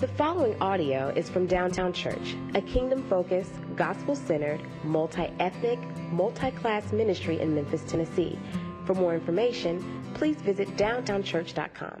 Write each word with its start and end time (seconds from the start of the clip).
The 0.00 0.06
following 0.06 0.54
audio 0.60 1.08
is 1.08 1.28
from 1.28 1.48
Downtown 1.48 1.92
Church, 1.92 2.36
a 2.54 2.62
kingdom 2.62 3.02
focused, 3.08 3.50
gospel 3.74 4.14
centered, 4.14 4.60
multi 4.84 5.28
ethnic, 5.40 5.80
multi 6.12 6.52
class 6.52 6.92
ministry 6.92 7.40
in 7.40 7.52
Memphis, 7.52 7.82
Tennessee. 7.84 8.38
For 8.84 8.94
more 8.94 9.12
information, 9.12 10.04
please 10.14 10.36
visit 10.36 10.68
downtownchurch.com. 10.76 12.00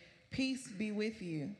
Peace 0.31 0.67
be 0.69 0.91
with 0.91 1.21
you. 1.21 1.51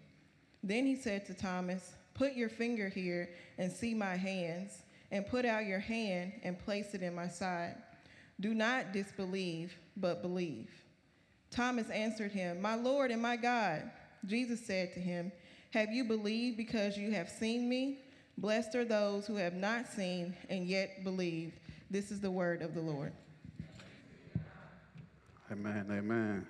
Then 0.63 0.85
he 0.85 0.95
said 0.95 1.25
to 1.27 1.33
Thomas, 1.33 1.93
Put 2.13 2.33
your 2.33 2.49
finger 2.49 2.89
here 2.89 3.29
and 3.57 3.71
see 3.71 3.93
my 3.93 4.15
hands, 4.15 4.81
and 5.11 5.27
put 5.27 5.45
out 5.45 5.65
your 5.65 5.79
hand 5.79 6.33
and 6.43 6.57
place 6.57 6.93
it 6.93 7.01
in 7.01 7.13
my 7.13 7.27
side. 7.27 7.75
Do 8.39 8.53
not 8.53 8.93
disbelieve, 8.93 9.75
but 9.97 10.21
believe. 10.21 10.69
Thomas 11.51 11.89
answered 11.89 12.31
him, 12.31 12.61
My 12.61 12.75
Lord 12.75 13.11
and 13.11 13.21
my 13.21 13.35
God. 13.35 13.91
Jesus 14.25 14.65
said 14.65 14.93
to 14.93 14.99
him, 14.99 15.31
Have 15.71 15.91
you 15.91 16.05
believed 16.05 16.57
because 16.57 16.97
you 16.97 17.11
have 17.11 17.29
seen 17.29 17.67
me? 17.67 17.99
Blessed 18.37 18.75
are 18.75 18.85
those 18.85 19.27
who 19.27 19.35
have 19.35 19.53
not 19.53 19.87
seen 19.87 20.35
and 20.49 20.65
yet 20.65 21.03
believe. 21.03 21.53
This 21.89 22.09
is 22.09 22.21
the 22.21 22.31
word 22.31 22.61
of 22.61 22.73
the 22.73 22.81
Lord. 22.81 23.11
Amen, 25.51 25.85
amen. 25.91 26.47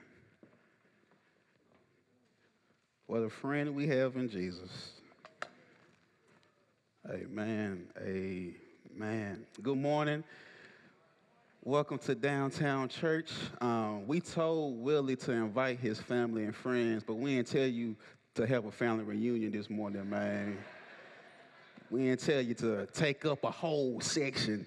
What 3.12 3.24
a 3.24 3.30
friend 3.30 3.76
we 3.76 3.88
have 3.88 4.16
in 4.16 4.30
Jesus. 4.30 4.94
Amen, 7.10 7.86
amen. 8.00 9.46
Good 9.62 9.78
morning. 9.78 10.24
Welcome 11.62 11.98
to 11.98 12.16
Downtown 12.16 12.88
Church. 12.88 13.34
Um, 13.60 14.08
we 14.08 14.22
told 14.22 14.82
Willie 14.82 15.18
to 15.18 15.34
invite 15.34 15.78
his 15.82 16.00
family 16.00 16.46
and 16.46 16.56
friends, 16.56 17.04
but 17.06 17.16
we 17.16 17.36
didn't 17.36 17.50
tell 17.50 17.68
you 17.68 17.98
to 18.36 18.48
have 18.48 18.64
a 18.64 18.72
family 18.72 19.04
reunion 19.04 19.52
this 19.52 19.70
morning, 19.70 20.10
man. 20.10 20.58
We 21.90 22.06
didn't 22.06 22.22
tell 22.22 22.40
you 22.40 22.54
to 22.54 22.86
take 22.94 23.26
up 23.26 23.44
a 23.44 23.52
whole 23.52 24.00
section. 24.00 24.66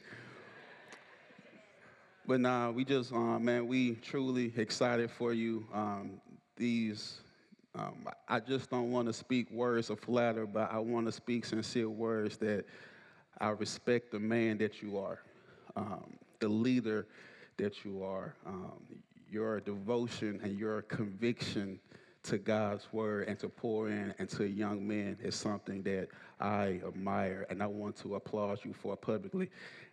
But 2.27 2.41
nah, 2.41 2.73
we 2.73 2.85
just, 2.85 3.11
uh, 3.11 3.39
man, 3.39 3.67
we 3.67 3.95
truly 3.95 4.53
excited 4.55 5.11
for 5.11 5.33
you. 5.33 5.67
Um, 5.73 6.21
these, 6.59 7.23
um, 7.77 8.09
I 8.29 8.41
just 8.41 8.71
don't 8.71 8.91
want 8.91 9.07
to 9.09 9.13
speak 9.13 9.51
words 9.51 9.91
of 9.91 10.01
flatter, 10.01 10.47
but 10.47 10.73
I 10.73 10.79
want 10.79 11.07
to 11.07 11.13
speak 11.13 11.45
sincere 11.45 11.89
words 11.89 12.37
that 12.39 12.65
I 13.39 13.49
respect 13.51 14.13
the 14.13 14.21
man 14.21 14.59
that 14.59 14.81
you 14.81 14.99
are, 14.99 15.21
um, 15.77 16.17
the 16.39 16.49
leader 16.49 17.07
that 17.57 17.85
you 17.85 18.03
are. 18.03 18.35
Um, 18.47 19.03
your 19.35 19.61
devotion 19.61 20.41
and 20.45 20.57
your 20.57 20.83
conviction 20.83 21.81
to 22.23 22.39
God's 22.39 22.87
word 22.93 23.29
and 23.29 23.39
to 23.41 23.49
pour 23.49 23.89
in 23.89 24.15
into 24.19 24.49
young 24.49 24.87
men 24.87 25.19
is 25.23 25.35
something 25.35 25.83
that 25.83 26.09
I 26.41 26.81
admire, 26.87 27.47
and 27.51 27.63
I 27.63 27.67
want 27.67 27.97
to 27.99 28.15
applaud 28.15 28.61
you 28.65 28.73
for 28.73 28.97
publicly. 28.97 29.51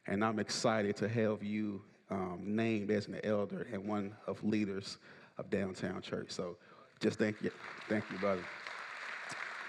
And 0.08 0.24
I'm 0.24 0.40
excited 0.40 0.96
to 0.98 1.10
have 1.10 1.44
you 1.44 1.82
um, 2.10 2.40
named 2.44 2.92
as 2.92 3.08
an 3.08 3.20
elder 3.24 3.68
and 3.74 3.86
one 3.86 4.16
of 4.28 4.44
leaders 4.44 4.98
of 5.38 5.50
Downtown 5.50 6.02
Church. 6.02 6.30
So 6.30 6.58
just 7.02 7.18
thank 7.18 7.42
you. 7.42 7.52
Thank 7.90 8.06
you, 8.12 8.18
brother. 8.20 8.44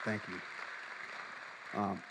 Thank 0.04 0.22
you. 0.28 1.80
Um, 1.80 2.02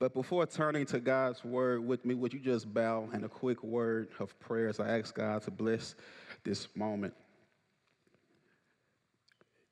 but 0.00 0.14
before 0.14 0.46
turning 0.46 0.86
to 0.86 0.98
God's 0.98 1.44
word 1.44 1.86
with 1.86 2.04
me, 2.04 2.14
would 2.14 2.32
you 2.32 2.40
just 2.40 2.72
bow 2.72 3.08
in 3.12 3.24
a 3.24 3.28
quick 3.28 3.62
word 3.62 4.08
of 4.18 4.38
prayers? 4.40 4.80
I 4.80 4.98
ask 4.98 5.14
God 5.14 5.42
to 5.42 5.50
bless 5.50 5.94
this 6.42 6.68
moment. 6.74 7.14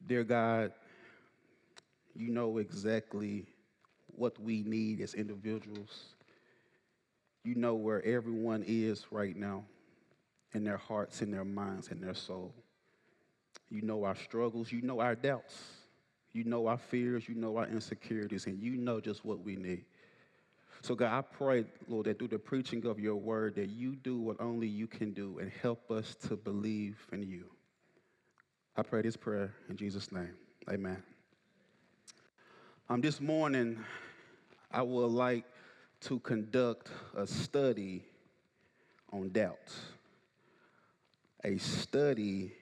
Dear 0.06 0.25
God, 0.25 0.72
you 2.15 2.31
know 2.31 2.59
exactly 2.59 3.47
what 4.09 4.39
we 4.39 4.62
need 4.62 5.00
as 5.00 5.15
individuals. 5.15 6.15
You 7.44 7.54
know 7.54 7.75
where 7.75 8.04
everyone 8.04 8.65
is 8.66 9.06
right 9.10 9.34
now 9.34 9.65
in 10.53 10.62
their 10.62 10.77
hearts, 10.77 11.22
in 11.22 11.31
their 11.31 11.44
minds, 11.44 11.89
in 11.89 12.00
their 12.00 12.15
soul. 12.15 12.53
You 13.72 13.81
know 13.81 14.05
our 14.05 14.15
struggles, 14.15 14.71
you 14.71 14.83
know 14.83 15.00
our 15.00 15.15
doubts, 15.15 15.59
you 16.34 16.44
know 16.44 16.66
our 16.66 16.77
fears, 16.77 17.27
you 17.27 17.34
know 17.34 17.56
our 17.56 17.66
insecurities, 17.66 18.44
and 18.44 18.62
you 18.62 18.77
know 18.77 19.00
just 19.00 19.25
what 19.25 19.43
we 19.43 19.56
need. 19.56 19.87
So, 20.83 20.94
God, 20.94 21.10
I 21.10 21.22
pray, 21.22 21.65
Lord, 21.88 22.05
that 22.05 22.19
through 22.19 22.28
the 22.28 22.38
preaching 22.38 22.84
of 22.84 23.00
your 23.00 23.16
word, 23.16 23.55
that 23.55 23.71
you 23.71 23.97
do 23.97 24.19
what 24.19 24.38
only 24.43 24.66
you 24.66 24.87
can 24.87 25.15
do 25.15 25.38
and 25.38 25.50
help 25.62 25.91
us 25.91 26.15
to 26.28 26.37
believe 26.37 26.99
in 27.12 27.22
you. 27.22 27.47
I 28.77 28.83
pray 28.83 29.00
this 29.00 29.16
prayer 29.16 29.55
in 29.71 29.77
Jesus' 29.78 30.12
name. 30.12 30.34
Amen. 30.71 31.03
Um, 32.91 33.00
this 33.00 33.22
morning, 33.22 33.83
I 34.71 34.83
would 34.83 35.06
like 35.06 35.47
to 36.03 36.19
conduct 36.19 36.91
a 37.16 37.27
study 37.27 38.04
on 39.10 39.31
doubt. 39.31 39.72
A 41.43 41.56
study 41.56 42.53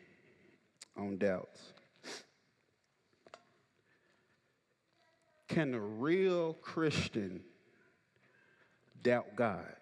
on 1.00 1.16
doubt. 1.16 1.48
Can 5.48 5.74
a 5.74 5.80
real 5.80 6.54
Christian 6.54 7.40
doubt 9.02 9.34
God? 9.34 9.74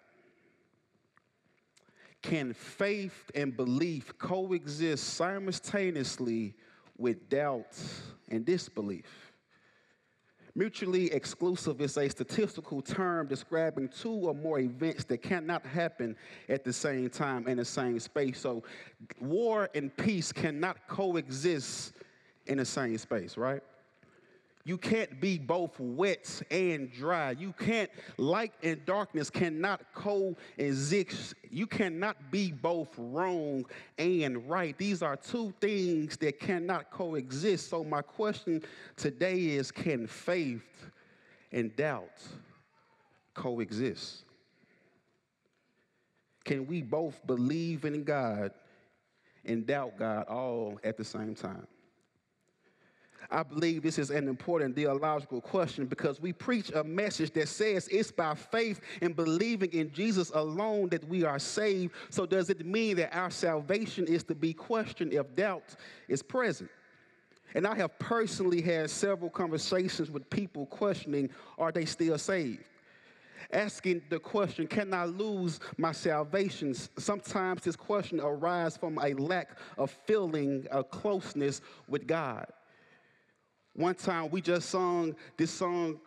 Can 2.21 2.53
faith 2.53 3.29
and 3.35 3.55
belief 3.55 4.17
coexist 4.17 5.13
simultaneously 5.13 6.55
with 6.97 7.29
doubts 7.29 8.01
and 8.29 8.45
disbelief? 8.45 9.28
Mutually 10.59 11.09
exclusive 11.13 11.79
is 11.79 11.95
a 11.95 12.09
statistical 12.09 12.81
term 12.81 13.27
describing 13.27 13.87
two 13.87 14.11
or 14.11 14.35
more 14.35 14.59
events 14.59 15.05
that 15.05 15.19
cannot 15.19 15.65
happen 15.65 16.17
at 16.49 16.65
the 16.65 16.73
same 16.73 17.09
time 17.09 17.47
in 17.47 17.55
the 17.55 17.63
same 17.63 17.97
space. 17.97 18.41
So, 18.41 18.63
war 19.21 19.69
and 19.73 19.95
peace 19.95 20.33
cannot 20.33 20.85
coexist 20.89 21.93
in 22.45 22.57
the 22.57 22.65
same 22.65 22.97
space, 22.97 23.37
right? 23.37 23.63
You 24.69 24.77
can't 24.77 25.19
be 25.19 25.39
both 25.39 25.79
wet 25.79 26.43
and 26.51 26.93
dry. 26.93 27.31
You 27.31 27.53
can't, 27.53 27.89
light 28.17 28.53
and 28.61 28.85
darkness 28.85 29.31
cannot 29.31 29.81
coexist. 29.95 31.33
You 31.49 31.65
cannot 31.65 32.29
be 32.29 32.51
both 32.51 32.93
wrong 32.95 33.65
and 33.97 34.47
right. 34.47 34.77
These 34.77 35.01
are 35.01 35.15
two 35.15 35.55
things 35.59 36.17
that 36.17 36.39
cannot 36.39 36.91
coexist. 36.91 37.67
So, 37.67 37.83
my 37.83 38.03
question 38.03 38.61
today 38.95 39.39
is 39.47 39.71
can 39.71 40.05
faith 40.05 40.91
and 41.51 41.75
doubt 41.75 42.21
coexist? 43.33 44.23
Can 46.45 46.67
we 46.67 46.83
both 46.83 47.25
believe 47.25 47.85
in 47.85 48.03
God 48.03 48.51
and 49.45 49.65
doubt 49.65 49.97
God 49.97 50.27
all 50.27 50.79
at 50.83 50.95
the 50.95 51.03
same 51.03 51.33
time? 51.33 51.65
I 53.31 53.43
believe 53.43 53.83
this 53.83 53.99
is 53.99 54.09
an 54.09 54.27
important 54.27 54.75
theological 54.75 55.39
question 55.39 55.85
because 55.85 56.19
we 56.19 56.33
preach 56.33 56.71
a 56.71 56.83
message 56.83 57.31
that 57.33 57.47
says 57.47 57.87
it's 57.89 58.11
by 58.11 58.33
faith 58.33 58.81
and 59.01 59.15
believing 59.15 59.71
in 59.71 59.91
Jesus 59.91 60.31
alone 60.33 60.89
that 60.89 61.07
we 61.07 61.23
are 61.23 61.37
saved. 61.37 61.93
So, 62.09 62.25
does 62.25 62.49
it 62.49 62.65
mean 62.65 62.97
that 62.97 63.15
our 63.15 63.29
salvation 63.29 64.07
is 64.07 64.23
to 64.25 64.35
be 64.35 64.53
questioned 64.53 65.13
if 65.13 65.35
doubt 65.35 65.75
is 66.07 66.23
present? 66.23 66.71
And 67.53 67.67
I 67.67 67.75
have 67.75 67.97
personally 67.99 68.61
had 68.61 68.89
several 68.89 69.29
conversations 69.29 70.09
with 70.09 70.27
people 70.29 70.65
questioning 70.65 71.29
are 71.57 71.71
they 71.71 71.85
still 71.85 72.17
saved? 72.17 72.63
Asking 73.51 74.01
the 74.09 74.19
question, 74.19 74.67
can 74.67 74.93
I 74.93 75.05
lose 75.05 75.59
my 75.77 75.91
salvation? 75.91 76.73
Sometimes 76.97 77.63
this 77.63 77.75
question 77.75 78.19
arises 78.19 78.77
from 78.77 78.99
a 78.99 79.13
lack 79.13 79.57
of 79.77 79.91
feeling 80.05 80.67
a 80.71 80.83
closeness 80.83 81.61
with 81.87 82.05
God. 82.05 82.47
One 83.75 83.95
time 83.95 84.29
we 84.29 84.41
just 84.41 84.69
sung 84.69 85.15
this 85.37 85.51
song 85.51 85.99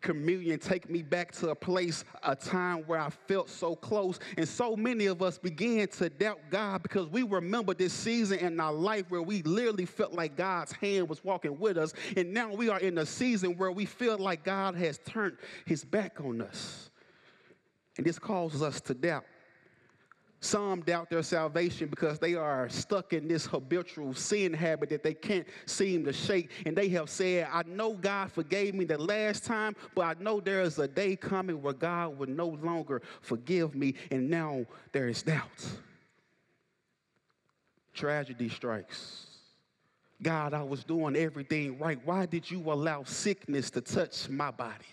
Chameleon, 0.00 0.58
take 0.58 0.88
me 0.88 1.02
back 1.02 1.32
to 1.32 1.50
a 1.50 1.54
place, 1.54 2.04
a 2.22 2.36
time 2.36 2.78
where 2.86 3.00
I 3.00 3.10
felt 3.10 3.50
so 3.50 3.74
close. 3.74 4.18
And 4.36 4.46
so 4.46 4.76
many 4.76 5.06
of 5.06 5.22
us 5.22 5.38
began 5.38 5.88
to 5.88 6.08
doubt 6.08 6.38
God 6.50 6.82
because 6.82 7.08
we 7.08 7.22
remember 7.22 7.74
this 7.74 7.92
season 7.92 8.38
in 8.38 8.60
our 8.60 8.72
life 8.72 9.06
where 9.08 9.22
we 9.22 9.42
literally 9.42 9.86
felt 9.86 10.12
like 10.12 10.36
God's 10.36 10.72
hand 10.72 11.08
was 11.08 11.24
walking 11.24 11.58
with 11.58 11.76
us. 11.76 11.92
And 12.16 12.32
now 12.32 12.54
we 12.54 12.68
are 12.68 12.78
in 12.78 12.98
a 12.98 13.06
season 13.06 13.56
where 13.56 13.72
we 13.72 13.86
feel 13.86 14.18
like 14.18 14.44
God 14.44 14.76
has 14.76 14.98
turned 14.98 15.36
his 15.66 15.84
back 15.84 16.20
on 16.20 16.42
us. 16.42 16.90
And 17.96 18.06
this 18.06 18.18
causes 18.18 18.62
us 18.62 18.80
to 18.82 18.94
doubt. 18.94 19.24
Some 20.40 20.82
doubt 20.82 21.10
their 21.10 21.24
salvation 21.24 21.88
because 21.88 22.20
they 22.20 22.34
are 22.36 22.68
stuck 22.68 23.12
in 23.12 23.26
this 23.26 23.44
habitual 23.44 24.14
sin 24.14 24.52
habit 24.52 24.88
that 24.90 25.02
they 25.02 25.14
can't 25.14 25.46
seem 25.66 26.04
to 26.04 26.12
shake. 26.12 26.50
And 26.64 26.76
they 26.76 26.88
have 26.90 27.10
said, 27.10 27.48
I 27.52 27.64
know 27.66 27.94
God 27.94 28.30
forgave 28.30 28.74
me 28.74 28.84
the 28.84 28.98
last 28.98 29.44
time, 29.44 29.74
but 29.96 30.02
I 30.02 30.22
know 30.22 30.38
there 30.38 30.62
is 30.62 30.78
a 30.78 30.86
day 30.86 31.16
coming 31.16 31.60
where 31.60 31.72
God 31.72 32.18
will 32.18 32.28
no 32.28 32.48
longer 32.62 33.02
forgive 33.20 33.74
me. 33.74 33.94
And 34.12 34.30
now 34.30 34.64
there 34.92 35.08
is 35.08 35.22
doubt. 35.22 35.66
Tragedy 37.92 38.48
strikes. 38.48 39.26
God, 40.22 40.54
I 40.54 40.62
was 40.62 40.84
doing 40.84 41.16
everything 41.16 41.78
right. 41.78 41.98
Why 42.04 42.26
did 42.26 42.48
you 42.48 42.60
allow 42.70 43.02
sickness 43.02 43.70
to 43.70 43.80
touch 43.80 44.28
my 44.28 44.52
body? 44.52 44.84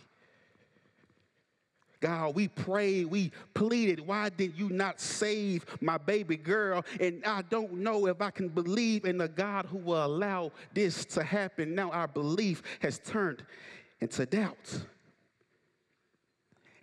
God, 2.06 2.36
we 2.36 2.48
prayed, 2.48 3.08
we 3.08 3.32
pleaded, 3.56 4.00
why 4.00 4.30
did 4.30 4.56
you 4.56 4.70
not 4.70 5.02
save 5.02 5.66
my 5.82 5.98
baby 5.98 6.38
girl? 6.38 6.86
And 7.00 7.26
I 7.26 7.42
don't 7.42 7.74
know 7.74 8.06
if 8.06 8.22
I 8.22 8.30
can 8.30 8.48
believe 8.48 9.06
in 9.06 9.18
the 9.18 9.28
God 9.28 9.66
who 9.66 9.80
will 9.80 10.06
allow 10.06 10.52
this 10.76 11.04
to 11.06 11.24
happen. 11.24 11.74
Now 11.74 11.90
our 11.90 12.08
belief 12.08 12.62
has 12.82 13.00
turned 13.00 13.44
into 14.02 14.24
doubt. 14.28 14.82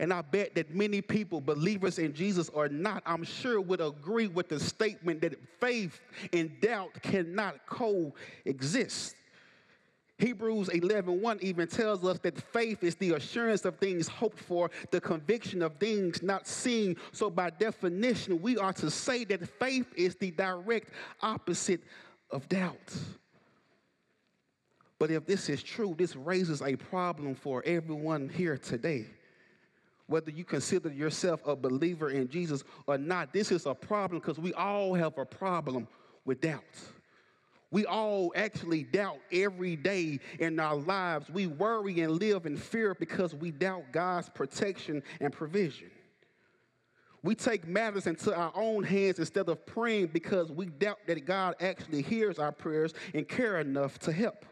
And 0.00 0.12
I 0.12 0.22
bet 0.22 0.56
that 0.56 0.74
many 0.74 1.00
people, 1.00 1.40
believers 1.40 2.00
in 2.00 2.14
Jesus 2.14 2.48
or 2.48 2.69
not, 2.69 3.04
I'm 3.06 3.22
sure 3.22 3.60
would 3.60 3.80
agree 3.80 4.26
with 4.26 4.48
the 4.48 4.58
statement 4.58 5.20
that 5.20 5.36
faith 5.60 6.00
and 6.32 6.50
doubt 6.60 7.00
cannot 7.00 7.64
coexist. 7.66 9.14
Hebrews 10.22 10.69
11 10.69 11.20
1 11.20 11.38
even 11.42 11.66
tells 11.66 12.04
us 12.04 12.20
that 12.20 12.40
faith 12.40 12.84
is 12.84 12.94
the 12.94 13.14
assurance 13.14 13.64
of 13.64 13.78
things 13.78 14.06
hoped 14.06 14.38
for, 14.38 14.70
the 14.92 15.00
conviction 15.00 15.62
of 15.62 15.74
things 15.78 16.22
not 16.22 16.46
seen. 16.46 16.94
So, 17.10 17.28
by 17.28 17.50
definition, 17.50 18.40
we 18.40 18.56
are 18.56 18.72
to 18.74 18.88
say 18.88 19.24
that 19.24 19.48
faith 19.58 19.92
is 19.96 20.14
the 20.14 20.30
direct 20.30 20.90
opposite 21.22 21.82
of 22.30 22.48
doubt. 22.48 22.94
But 25.00 25.10
if 25.10 25.26
this 25.26 25.48
is 25.48 25.60
true, 25.60 25.96
this 25.98 26.14
raises 26.14 26.62
a 26.62 26.76
problem 26.76 27.34
for 27.34 27.60
everyone 27.66 28.28
here 28.28 28.56
today. 28.56 29.06
Whether 30.06 30.30
you 30.30 30.44
consider 30.44 30.92
yourself 30.92 31.44
a 31.44 31.56
believer 31.56 32.10
in 32.10 32.28
Jesus 32.28 32.62
or 32.86 32.96
not, 32.96 33.32
this 33.32 33.50
is 33.50 33.66
a 33.66 33.74
problem 33.74 34.20
because 34.20 34.38
we 34.38 34.54
all 34.54 34.94
have 34.94 35.19
a 35.19 35.24
problem 35.24 35.88
with 36.24 36.40
doubt. 36.42 36.62
We 37.72 37.86
all 37.86 38.32
actually 38.36 38.84
doubt 38.84 39.19
every 39.32 39.76
day 39.76 40.20
in 40.38 40.60
our 40.60 40.76
lives. 40.76 41.30
We 41.30 41.46
worry 41.46 42.00
and 42.00 42.20
live 42.20 42.44
in 42.44 42.56
fear 42.56 42.94
because 42.94 43.34
we 43.34 43.50
doubt 43.50 43.84
God's 43.92 44.28
protection 44.28 45.02
and 45.20 45.32
provision. 45.32 45.90
We 47.22 47.34
take 47.34 47.66
matters 47.66 48.06
into 48.06 48.34
our 48.34 48.52
own 48.54 48.82
hands 48.82 49.19
instead 49.19 49.48
of 49.48 49.64
praying 49.64 50.08
because 50.08 50.52
we 50.52 50.66
doubt 50.66 50.98
that 51.06 51.24
God 51.24 51.54
actually 51.60 52.02
hears 52.02 52.38
our 52.38 52.52
prayers 52.52 52.92
and 53.14 53.26
care 53.26 53.58
enough 53.58 53.98
to 54.00 54.12
help 54.12 54.44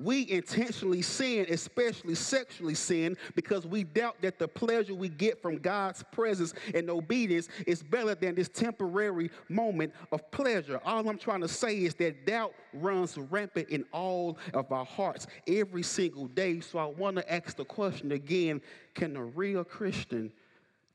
we 0.00 0.30
intentionally 0.30 1.02
sin, 1.02 1.46
especially 1.48 2.14
sexually 2.14 2.74
sin, 2.74 3.16
because 3.34 3.66
we 3.66 3.84
doubt 3.84 4.16
that 4.22 4.38
the 4.38 4.48
pleasure 4.48 4.94
we 4.94 5.08
get 5.08 5.40
from 5.42 5.58
God's 5.58 6.02
presence 6.12 6.54
and 6.74 6.88
obedience 6.90 7.48
is 7.66 7.82
better 7.82 8.14
than 8.14 8.34
this 8.34 8.48
temporary 8.48 9.30
moment 9.48 9.92
of 10.12 10.30
pleasure. 10.30 10.80
All 10.84 11.08
I'm 11.08 11.18
trying 11.18 11.40
to 11.40 11.48
say 11.48 11.84
is 11.84 11.94
that 11.96 12.26
doubt 12.26 12.54
runs 12.72 13.16
rampant 13.16 13.68
in 13.70 13.84
all 13.92 14.38
of 14.54 14.70
our 14.72 14.84
hearts 14.84 15.26
every 15.46 15.82
single 15.82 16.26
day. 16.28 16.60
So 16.60 16.78
I 16.78 16.86
want 16.86 17.16
to 17.16 17.32
ask 17.32 17.56
the 17.56 17.64
question 17.64 18.12
again 18.12 18.60
can 18.94 19.16
a 19.16 19.24
real 19.24 19.64
Christian 19.64 20.32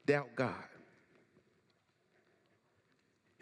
doubt 0.06 0.30
God? 0.36 0.64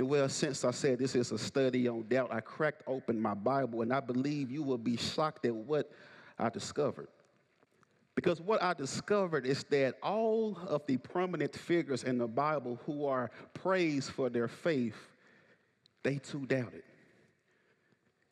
Well, 0.01 0.29
since 0.29 0.63
I 0.63 0.71
said 0.71 0.99
this 0.99 1.15
is 1.15 1.31
a 1.31 1.37
study 1.37 1.87
on 1.87 2.07
doubt, 2.07 2.33
I 2.33 2.39
cracked 2.39 2.83
open 2.87 3.21
my 3.21 3.33
Bible 3.33 3.81
and 3.81 3.93
I 3.93 3.99
believe 3.99 4.51
you 4.51 4.63
will 4.63 4.77
be 4.77 4.97
shocked 4.97 5.45
at 5.45 5.53
what 5.53 5.91
I 6.39 6.49
discovered. 6.49 7.07
Because 8.15 8.41
what 8.41 8.61
I 8.61 8.73
discovered 8.73 9.45
is 9.45 9.63
that 9.65 9.95
all 10.03 10.57
of 10.67 10.85
the 10.85 10.97
prominent 10.97 11.55
figures 11.55 12.03
in 12.03 12.17
the 12.17 12.27
Bible 12.27 12.79
who 12.85 13.05
are 13.05 13.31
praised 13.53 14.11
for 14.11 14.29
their 14.29 14.47
faith, 14.47 14.97
they 16.03 16.17
too 16.17 16.45
doubted. 16.45 16.83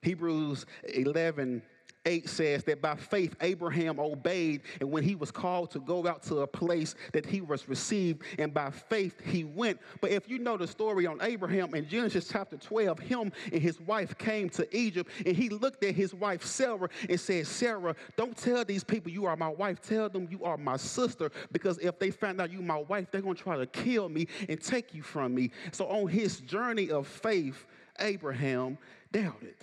Hebrews 0.02 0.66
11 0.84 1.62
8 2.06 2.30
says 2.30 2.64
that 2.64 2.82
by 2.82 2.96
faith 2.96 3.36
Abraham 3.42 4.00
obeyed, 4.00 4.62
and 4.80 4.90
when 4.90 5.04
he 5.04 5.16
was 5.16 5.32
called 5.32 5.72
to 5.72 5.80
go 5.80 6.08
out 6.08 6.24
to 6.24 6.40
a 6.40 6.48
place 6.48 6.96
that 7.14 7.26
he 7.26 7.42
was 7.42 7.68
received, 7.68 8.24
and 8.38 8.54
by 8.54 8.70
faith 8.70 9.20
he 9.24 9.44
went. 9.44 9.80
But 10.02 10.12
if 10.12 10.30
you 10.30 10.40
know 10.40 10.58
the 10.58 10.68
story 10.68 11.06
on 11.06 11.20
Abraham 11.22 11.76
in 11.76 11.88
Genesis 11.88 12.30
chapter 12.32 12.58
12, 12.58 13.00
him 13.00 13.32
and 13.52 13.62
his 13.62 13.80
wife 13.82 14.18
came 14.18 14.50
to 14.52 14.76
Egypt, 14.76 15.12
and 15.26 15.36
he 15.36 15.50
looked 15.50 15.84
at 15.84 15.94
his 15.94 16.14
wife 16.14 16.44
Sarah 16.46 16.90
and 17.10 17.20
said, 17.20 17.48
Sarah, 17.48 17.96
don't 18.16 18.36
tell 18.36 18.64
these 18.64 18.84
people 18.84 19.12
you 19.12 19.26
are 19.26 19.36
my 19.36 19.50
wife, 19.50 19.82
tell 19.82 20.10
them 20.10 20.28
you 20.32 20.44
are 20.44 20.58
my 20.58 20.78
sister, 20.78 21.32
because 21.52 21.78
if 21.80 22.00
they 22.00 22.12
find 22.12 22.40
out 22.40 22.52
you 22.52 22.62
my 22.62 22.78
wife, 22.78 23.12
they're 23.12 23.22
going 23.22 23.36
to 23.36 23.44
try 23.44 23.58
to 23.58 23.66
kill 23.66 24.10
me 24.10 24.28
and 24.48 24.62
take 24.62 24.94
you 24.94 25.02
from 25.02 25.36
me. 25.36 25.52
So 25.72 25.86
on 25.88 26.08
his 26.08 26.40
journey 26.40 26.90
of 26.90 27.08
faith, 27.08 27.66
Abraham 28.00 28.78
doubted. 29.12 29.56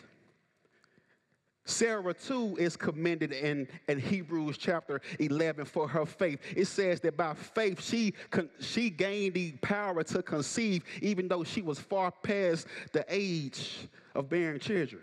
Sarah, 1.66 2.14
too, 2.14 2.56
is 2.58 2.76
commended 2.76 3.32
in, 3.32 3.66
in 3.88 3.98
Hebrews 3.98 4.56
chapter 4.56 5.00
11 5.18 5.64
for 5.64 5.88
her 5.88 6.06
faith. 6.06 6.38
It 6.56 6.66
says 6.66 7.00
that 7.00 7.16
by 7.16 7.34
faith, 7.34 7.82
she, 7.82 8.14
she 8.60 8.88
gained 8.88 9.34
the 9.34 9.52
power 9.60 10.04
to 10.04 10.22
conceive, 10.22 10.84
even 11.02 11.26
though 11.26 11.42
she 11.42 11.62
was 11.62 11.80
far 11.80 12.12
past 12.12 12.68
the 12.92 13.04
age 13.08 13.88
of 14.14 14.28
bearing 14.28 14.60
children. 14.60 15.02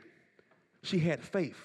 She 0.83 1.00
had 1.00 1.21
faith. 1.21 1.60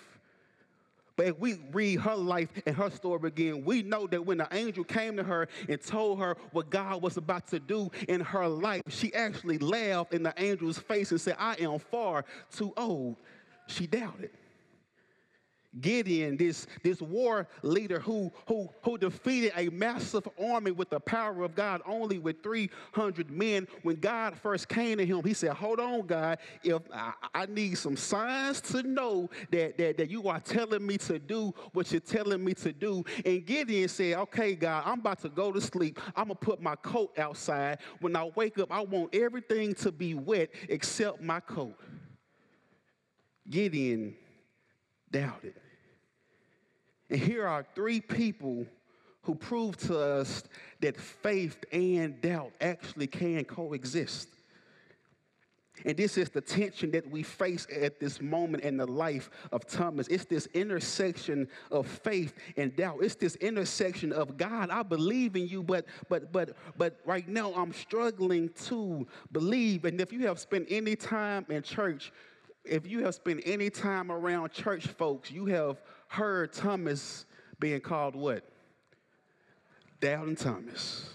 But 1.17 1.27
if 1.27 1.39
we 1.39 1.59
read 1.73 2.01
her 2.01 2.17
life 2.17 2.49
and 2.67 2.77
her 2.77 2.91
story 2.91 3.29
again, 3.29 3.65
we 3.65 3.83
know 3.83 4.07
that 4.09 4.25
when 4.25 4.39
the 4.39 4.49
angel 4.53 4.85
came 4.85 5.17
to 5.17 5.25
her 5.25 5.49
and 5.69 5.81
told 5.81 6.19
her 6.19 6.37
what 6.53 6.71
God 6.71 7.03
was 7.03 7.17
about 7.17 7.47
to 7.49 7.61
do 7.61 7.91
in 8.09 8.21
her 8.21 8.49
life, 8.49 8.83
she 8.89 9.15
actually 9.15 9.59
laughed 9.59 10.13
in 10.13 10.23
the 10.25 10.37
angel's 10.39 10.79
face 10.79 11.11
and 11.13 11.21
said, 11.21 11.37
I 11.39 11.55
am 11.55 11.79
far 11.79 12.25
too 12.53 12.73
old. 12.77 13.17
She 13.67 13.87
doubted. 13.87 14.31
Gideon, 15.81 16.37
this, 16.37 16.67
this 16.83 17.01
war 17.03 17.47
leader 17.63 18.01
who, 18.01 18.33
who, 18.47 18.71
who 18.83 18.97
defeated 18.97 19.53
a 19.55 19.69
massive 19.69 20.27
army 20.43 20.71
with 20.71 20.89
the 20.89 20.99
power 20.99 21.43
of 21.45 21.55
God 21.55 21.83
only 21.85 22.19
with 22.19 22.43
300 22.43 23.31
men. 23.31 23.69
When 23.83 23.97
God 23.97 24.37
first 24.39 24.69
came 24.69 24.97
to 24.97 25.05
him, 25.05 25.23
he 25.23 25.35
said, 25.35 25.53
Hold 25.53 25.79
on, 25.79 26.07
God, 26.07 26.39
if 26.65 26.81
I, 26.93 27.13
I 27.35 27.47
need 27.47 27.77
some 27.77 27.97
signs 27.97 28.63
to 28.63 28.83
know 28.83 29.29
that, 29.51 29.77
that, 29.77 29.99
that 29.99 30.11
you 30.11 30.27
are 30.29 30.41
telling 30.41 30.87
me 30.87 30.97
to 30.99 31.19
do 31.19 31.55
what 31.75 31.93
you're 31.93 32.01
telling 32.01 32.43
me 32.43 32.55
to 32.55 32.73
do. 32.73 33.05
And 33.27 33.45
Gideon 33.45 33.89
said, 33.89 34.17
Okay, 34.17 34.55
God, 34.55 34.85
I'm 34.87 35.01
about 35.01 35.21
to 35.21 35.29
go 35.29 35.53
to 35.53 35.61
sleep. 35.61 36.01
I'm 36.17 36.29
going 36.29 36.39
to 36.39 36.45
put 36.45 36.63
my 36.63 36.77
coat 36.77 37.17
outside. 37.19 37.79
When 38.01 38.17
I 38.17 38.31
wake 38.35 38.59
up, 38.59 38.73
I 38.73 38.81
want 38.81 39.15
everything 39.15 39.75
to 39.77 39.93
be 39.93 40.15
wet 40.15 40.49
except 40.69 41.21
my 41.21 41.41
coat. 41.41 41.79
Gideon 43.49 44.17
doubted. 45.11 45.55
And 47.11 47.21
here 47.21 47.47
are 47.47 47.65
three 47.75 48.01
people 48.01 48.67
who 49.23 49.35
prove 49.35 49.77
to 49.77 49.99
us 49.99 50.43
that 50.81 50.97
faith 50.97 51.65
and 51.73 52.21
doubt 52.21 52.53
actually 52.61 53.07
can 53.07 53.45
coexist. 53.45 54.29
And 55.85 55.97
this 55.97 56.19
is 56.19 56.29
the 56.29 56.41
tension 56.41 56.91
that 56.93 57.09
we 57.09 57.23
face 57.23 57.67
at 57.75 58.01
this 58.01 58.21
moment 58.21 58.65
in 58.65 58.77
the 58.77 58.87
life 58.87 59.31
of 59.53 59.67
Thomas. 59.67 60.09
It's 60.09 60.25
this 60.25 60.47
intersection 60.55 61.49
of 61.71 61.87
faith 61.87 62.35
and 62.57 62.75
doubt. 62.75 62.99
It's 63.03 63.15
this 63.15 63.37
intersection 63.37 64.13
of 64.13 64.37
God, 64.37 64.71
I 64.71 64.83
believe 64.83 65.37
in 65.37 65.47
you, 65.47 65.63
but 65.63 65.87
but 66.09 66.33
but 66.33 66.57
but 66.77 66.99
right 67.05 67.29
now 67.29 67.53
I'm 67.55 67.73
struggling 67.73 68.51
to 68.67 69.07
believe. 69.33 69.85
And 69.85 70.01
if 70.01 70.13
you 70.13 70.27
have 70.27 70.39
spent 70.39 70.67
any 70.69 70.97
time 70.97 71.47
in 71.49 71.63
church, 71.63 72.13
if 72.69 72.87
you 72.87 73.05
have 73.05 73.15
spent 73.15 73.43
any 73.45 73.71
time 73.71 74.11
around 74.11 74.53
church 74.53 74.87
folks, 74.87 75.31
you 75.31 75.47
have 75.47 75.81
heard 76.09 76.53
Thomas 76.53 77.27
being 77.59 77.81
called 77.81 78.15
what? 78.15 78.45
Doubting 80.01 80.37
Thomas. 80.37 81.11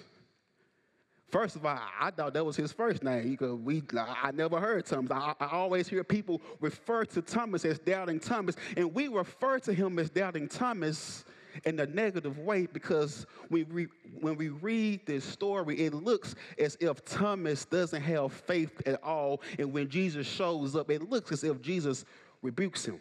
First 1.30 1.56
of 1.56 1.66
all, 1.66 1.80
I 2.00 2.12
thought 2.12 2.34
that 2.34 2.46
was 2.46 2.56
his 2.56 2.72
first 2.72 3.02
name 3.02 3.32
because 3.32 3.54
we 3.54 3.82
I 3.98 4.32
never 4.32 4.60
heard 4.60 4.86
Thomas. 4.86 5.10
I, 5.10 5.34
I, 5.40 5.48
always 5.48 5.88
hear 5.88 6.04
people 6.04 6.40
refer 6.60 7.06
to 7.06 7.24
Thomas 7.24 7.66
as 7.66 7.80
doubting 7.80 8.20
Thomas, 8.20 8.56
and 8.78 8.94
we 8.94 9.08
refer 9.08 9.58
to 9.60 9.74
him 9.74 9.98
as 9.98 10.12
doubting 10.12 10.48
Thomas 10.48 11.26
in 11.66 11.80
a 11.80 11.86
negative 11.86 12.40
way 12.40 12.66
because 12.66 13.26
we 13.50 13.64
re, 13.64 13.88
when 14.20 14.36
we 14.36 14.50
read 14.50 15.06
this 15.06 15.24
story, 15.24 15.80
it 15.82 15.94
looks 15.94 16.36
as 16.58 16.78
if 16.80 17.04
Thomas 17.06 17.66
doesn't 17.66 18.02
have 18.02 18.34
faith 18.34 18.82
at 18.86 19.04
all, 19.04 19.42
and 19.60 19.72
when 19.74 19.90
Jesus 19.90 20.28
shows 20.28 20.76
up, 20.76 20.90
it 20.90 21.10
looks 21.10 21.32
as 21.32 21.44
if 21.44 21.62
Jesus 21.62 22.06
rebukes 22.42 22.86
him 22.86 23.00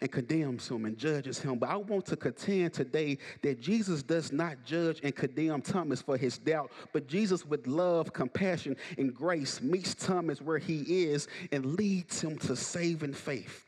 and 0.00 0.12
condemns 0.12 0.68
him 0.68 0.84
and 0.84 0.96
judges 0.96 1.40
him. 1.40 1.58
But 1.58 1.70
I 1.70 1.76
want 1.76 2.06
to 2.06 2.16
contend 2.16 2.72
today 2.72 3.18
that 3.42 3.60
Jesus 3.60 4.02
does 4.02 4.32
not 4.32 4.64
judge 4.64 5.00
and 5.02 5.14
condemn 5.14 5.60
Thomas 5.60 6.00
for 6.00 6.16
his 6.16 6.38
doubt, 6.38 6.70
but 6.92 7.08
Jesus, 7.08 7.44
with 7.44 7.66
love, 7.66 8.12
compassion, 8.12 8.76
and 8.96 9.12
grace, 9.12 9.60
meets 9.60 9.94
Thomas 9.94 10.40
where 10.40 10.58
he 10.58 11.04
is 11.04 11.26
and 11.50 11.76
leads 11.76 12.20
him 12.20 12.38
to 12.38 12.54
saving 12.54 13.14
faith. 13.14 13.64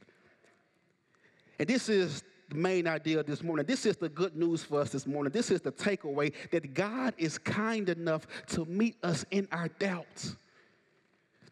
And 1.58 1.68
this 1.68 1.88
is 1.88 2.22
the 2.50 2.56
main 2.56 2.86
idea 2.86 3.22
this 3.22 3.42
morning. 3.42 3.64
This 3.64 3.86
is 3.86 3.96
the 3.96 4.08
good 4.08 4.36
news 4.36 4.64
for 4.64 4.80
us 4.80 4.90
this 4.90 5.06
morning. 5.06 5.32
This 5.32 5.50
is 5.50 5.60
the 5.60 5.72
takeaway 5.72 6.32
that 6.50 6.74
God 6.74 7.14
is 7.16 7.38
kind 7.38 7.88
enough 7.88 8.26
to 8.48 8.64
meet 8.64 8.96
us 9.02 9.24
in 9.30 9.46
our 9.52 9.68
doubts, 9.68 10.36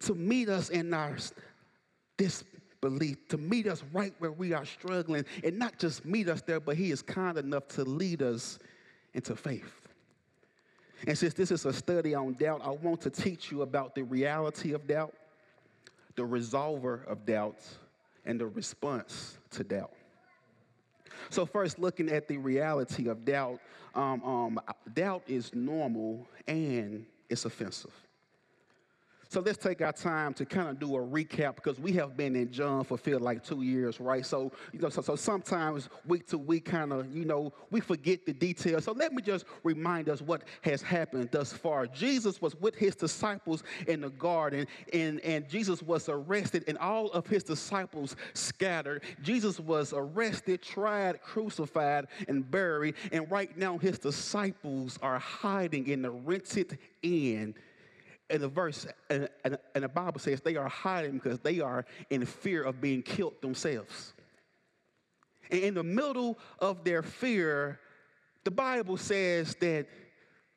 to 0.00 0.14
meet 0.14 0.48
us 0.48 0.70
in 0.70 0.92
our 0.92 1.16
disbelief, 2.16 3.28
to 3.28 3.38
meet 3.38 3.68
us 3.68 3.84
right 3.92 4.12
where 4.18 4.32
we 4.32 4.52
are 4.52 4.64
struggling, 4.64 5.24
and 5.44 5.56
not 5.56 5.78
just 5.78 6.04
meet 6.04 6.28
us 6.28 6.42
there, 6.42 6.60
but 6.60 6.76
He 6.76 6.90
is 6.90 7.00
kind 7.00 7.38
enough 7.38 7.68
to 7.68 7.84
lead 7.84 8.20
us 8.20 8.58
into 9.14 9.36
faith. 9.36 9.88
And 11.06 11.16
since 11.16 11.32
this 11.32 11.52
is 11.52 11.64
a 11.64 11.72
study 11.72 12.16
on 12.16 12.34
doubt, 12.34 12.60
I 12.64 12.70
want 12.70 13.00
to 13.02 13.10
teach 13.10 13.52
you 13.52 13.62
about 13.62 13.94
the 13.94 14.02
reality 14.02 14.72
of 14.72 14.88
doubt, 14.88 15.14
the 16.16 16.24
resolver 16.24 17.06
of 17.06 17.24
doubts, 17.24 17.78
and 18.24 18.40
the 18.40 18.48
response 18.48 19.38
to 19.50 19.62
doubt. 19.62 19.92
So, 21.30 21.46
first, 21.46 21.78
looking 21.78 22.08
at 22.08 22.28
the 22.28 22.38
reality 22.38 23.08
of 23.08 23.24
doubt, 23.24 23.60
um, 23.94 24.22
um, 24.22 24.60
doubt 24.94 25.22
is 25.26 25.54
normal 25.54 26.26
and 26.46 27.04
it's 27.28 27.44
offensive. 27.44 27.92
So 29.30 29.40
let's 29.40 29.58
take 29.58 29.82
our 29.82 29.92
time 29.92 30.32
to 30.34 30.46
kind 30.46 30.70
of 30.70 30.78
do 30.78 30.96
a 30.96 31.00
recap 31.00 31.56
because 31.56 31.78
we 31.78 31.92
have 31.92 32.16
been 32.16 32.34
in 32.34 32.50
John 32.50 32.82
for 32.82 32.96
feel 32.96 33.20
like 33.20 33.44
two 33.44 33.60
years, 33.60 34.00
right? 34.00 34.24
So 34.24 34.50
you 34.72 34.78
know, 34.78 34.88
so, 34.88 35.02
so 35.02 35.16
sometimes 35.16 35.90
week 36.06 36.26
to 36.28 36.38
week, 36.38 36.64
kind 36.64 36.94
of, 36.94 37.14
you 37.14 37.26
know, 37.26 37.52
we 37.70 37.80
forget 37.80 38.24
the 38.24 38.32
details. 38.32 38.84
So 38.84 38.92
let 38.92 39.12
me 39.12 39.20
just 39.20 39.44
remind 39.64 40.08
us 40.08 40.22
what 40.22 40.44
has 40.62 40.80
happened 40.80 41.28
thus 41.30 41.52
far. 41.52 41.86
Jesus 41.86 42.40
was 42.40 42.56
with 42.56 42.74
his 42.74 42.96
disciples 42.96 43.64
in 43.86 44.00
the 44.00 44.08
garden, 44.08 44.66
and, 44.94 45.20
and 45.20 45.46
Jesus 45.46 45.82
was 45.82 46.08
arrested, 46.08 46.64
and 46.66 46.78
all 46.78 47.10
of 47.10 47.26
his 47.26 47.42
disciples 47.42 48.16
scattered. 48.32 49.02
Jesus 49.20 49.60
was 49.60 49.92
arrested, 49.94 50.62
tried, 50.62 51.20
crucified, 51.20 52.06
and 52.28 52.50
buried, 52.50 52.94
and 53.12 53.30
right 53.30 53.54
now 53.58 53.76
his 53.76 53.98
disciples 53.98 54.98
are 55.02 55.18
hiding 55.18 55.88
in 55.88 56.00
the 56.00 56.10
rented 56.10 56.78
inn 57.02 57.54
and 58.30 58.42
the 58.42 58.48
verse 58.48 58.86
and, 59.08 59.28
and, 59.44 59.58
and, 59.74 59.84
the 59.84 59.88
Bible 59.88 60.20
says 60.20 60.40
they 60.40 60.56
are 60.56 60.68
hiding 60.68 61.12
because 61.12 61.38
they 61.40 61.60
are 61.60 61.84
in 62.10 62.24
fear 62.26 62.62
of 62.62 62.80
being 62.80 63.02
killed 63.02 63.40
themselves. 63.40 64.12
And 65.50 65.60
in 65.60 65.74
the 65.74 65.82
middle 65.82 66.38
of 66.58 66.84
their 66.84 67.02
fear, 67.02 67.80
the 68.44 68.50
Bible 68.50 68.96
says 68.96 69.54
that 69.60 69.86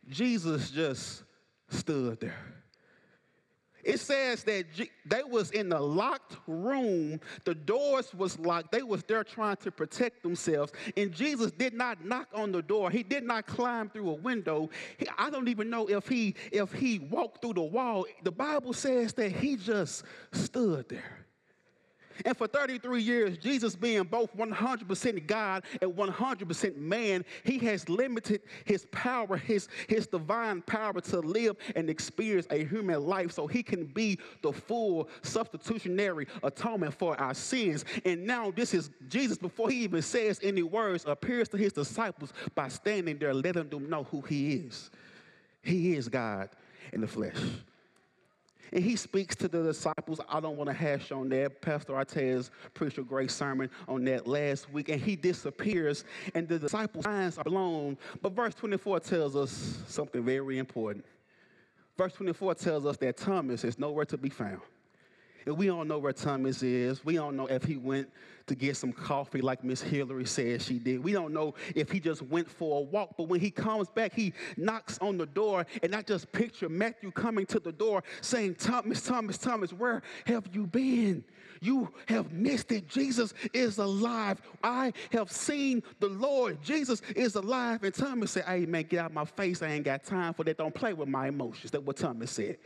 Jesus 0.07 0.71
just 0.71 1.23
stood 1.69 2.19
there. 2.19 2.60
It 3.83 3.99
says 3.99 4.43
that 4.43 4.65
they 5.05 5.23
was 5.23 5.51
in 5.51 5.69
the 5.69 5.79
locked 5.79 6.37
room. 6.47 7.19
The 7.45 7.55
doors 7.55 8.13
was 8.13 8.37
locked. 8.39 8.71
They 8.71 8.83
was 8.83 9.03
there 9.03 9.23
trying 9.23 9.57
to 9.57 9.71
protect 9.71 10.23
themselves. 10.23 10.71
And 10.97 11.11
Jesus 11.11 11.51
did 11.51 11.73
not 11.73 12.03
knock 12.05 12.27
on 12.33 12.51
the 12.51 12.61
door. 12.61 12.91
He 12.91 13.03
did 13.03 13.23
not 13.23 13.45
climb 13.47 13.89
through 13.89 14.09
a 14.09 14.15
window. 14.15 14.69
He, 14.97 15.07
I 15.17 15.29
don't 15.29 15.47
even 15.47 15.69
know 15.69 15.87
if 15.87 16.07
he 16.07 16.35
if 16.51 16.71
he 16.73 16.99
walked 16.99 17.41
through 17.41 17.53
the 17.53 17.61
wall. 17.61 18.05
The 18.23 18.31
Bible 18.31 18.73
says 18.73 19.13
that 19.13 19.31
he 19.31 19.55
just 19.55 20.03
stood 20.31 20.89
there. 20.89 21.25
And 22.25 22.35
for 22.35 22.47
33 22.47 23.01
years, 23.01 23.37
Jesus 23.37 23.75
being 23.75 24.03
both 24.03 24.35
100% 24.35 25.27
God 25.27 25.63
and 25.81 25.91
100% 25.93 26.77
man, 26.77 27.25
he 27.43 27.57
has 27.59 27.87
limited 27.89 28.41
his 28.65 28.85
power, 28.91 29.37
his, 29.37 29.67
his 29.87 30.07
divine 30.07 30.61
power 30.61 30.99
to 31.01 31.19
live 31.19 31.57
and 31.75 31.89
experience 31.89 32.47
a 32.49 32.65
human 32.65 33.05
life 33.05 33.31
so 33.31 33.47
he 33.47 33.63
can 33.63 33.85
be 33.85 34.17
the 34.41 34.51
full 34.51 35.09
substitutionary 35.21 36.27
atonement 36.43 36.93
for 36.93 37.19
our 37.19 37.33
sins. 37.33 37.85
And 38.05 38.25
now 38.25 38.51
this 38.51 38.73
is 38.73 38.89
Jesus, 39.09 39.37
before 39.37 39.69
he 39.69 39.77
even 39.83 40.01
says 40.01 40.39
any 40.43 40.63
words, 40.63 41.05
appears 41.05 41.49
to 41.49 41.57
his 41.57 41.73
disciples 41.73 42.33
by 42.55 42.67
standing 42.67 43.17
there, 43.17 43.33
letting 43.33 43.69
them 43.69 43.89
know 43.89 44.03
who 44.03 44.21
he 44.21 44.53
is. 44.53 44.89
He 45.61 45.95
is 45.95 46.09
God 46.09 46.49
in 46.91 47.01
the 47.01 47.07
flesh. 47.07 47.35
And 48.73 48.83
he 48.83 48.95
speaks 48.95 49.35
to 49.37 49.47
the 49.47 49.63
disciples. 49.63 50.21
I 50.29 50.39
don't 50.39 50.55
want 50.55 50.69
to 50.69 50.73
hash 50.73 51.11
on 51.11 51.27
that. 51.29 51.61
Pastor 51.61 51.93
Artez 51.93 52.49
preached 52.73 52.97
a 52.97 53.03
great 53.03 53.29
sermon 53.29 53.69
on 53.87 54.05
that 54.05 54.27
last 54.27 54.71
week, 54.71 54.89
and 54.89 55.01
he 55.01 55.15
disappears, 55.15 56.05
and 56.33 56.47
the 56.47 56.57
disciples' 56.57 57.05
minds 57.05 57.37
are 57.37 57.43
blown. 57.43 57.97
But 58.21 58.31
verse 58.31 58.55
24 58.55 59.01
tells 59.01 59.35
us 59.35 59.83
something 59.87 60.23
very 60.23 60.57
important. 60.57 61.05
Verse 61.97 62.13
24 62.13 62.55
tells 62.55 62.85
us 62.85 62.97
that 62.97 63.17
Thomas 63.17 63.63
is 63.63 63.77
nowhere 63.77 64.05
to 64.05 64.17
be 64.17 64.29
found. 64.29 64.61
And 65.45 65.57
we 65.57 65.67
don't 65.67 65.87
know 65.87 65.99
where 65.99 66.13
Thomas 66.13 66.63
is. 66.63 67.03
We 67.03 67.15
don't 67.15 67.35
know 67.35 67.47
if 67.47 67.63
he 67.63 67.77
went 67.77 68.09
to 68.47 68.55
get 68.55 68.75
some 68.75 68.91
coffee 68.91 69.41
like 69.41 69.63
Miss 69.63 69.81
Hillary 69.81 70.25
said 70.25 70.61
she 70.61 70.77
did. 70.79 71.03
We 71.03 71.13
don't 71.13 71.33
know 71.33 71.55
if 71.75 71.91
he 71.91 71.99
just 71.99 72.21
went 72.21 72.49
for 72.49 72.79
a 72.79 72.81
walk. 72.81 73.15
But 73.17 73.29
when 73.29 73.39
he 73.39 73.51
comes 73.51 73.87
back, 73.89 74.13
he 74.13 74.33
knocks 74.57 74.97
on 74.99 75.17
the 75.17 75.25
door. 75.25 75.65
And 75.83 75.95
I 75.95 76.01
just 76.01 76.31
picture 76.31 76.69
Matthew 76.69 77.11
coming 77.11 77.45
to 77.47 77.59
the 77.59 77.71
door 77.71 78.03
saying, 78.21 78.55
Thomas, 78.55 79.03
Thomas, 79.03 79.37
Thomas, 79.37 79.71
where 79.71 80.01
have 80.25 80.49
you 80.53 80.67
been? 80.67 81.23
You 81.61 81.93
have 82.07 82.31
missed 82.31 82.71
it. 82.71 82.87
Jesus 82.87 83.33
is 83.53 83.77
alive. 83.77 84.41
I 84.63 84.93
have 85.11 85.31
seen 85.31 85.83
the 85.99 86.09
Lord. 86.09 86.61
Jesus 86.61 87.01
is 87.15 87.35
alive. 87.35 87.83
And 87.83 87.93
Thomas 87.93 88.31
said, 88.31 88.45
Hey, 88.45 88.65
man, 88.65 88.83
get 88.89 88.99
out 88.99 89.11
of 89.11 89.13
my 89.13 89.25
face. 89.25 89.61
I 89.61 89.67
ain't 89.67 89.85
got 89.85 90.03
time 90.03 90.33
for 90.33 90.43
that. 90.43 90.57
Don't 90.57 90.73
play 90.73 90.93
with 90.93 91.07
my 91.07 91.27
emotions. 91.27 91.71
That's 91.71 91.85
what 91.85 91.97
Thomas 91.97 92.31
said. 92.31 92.57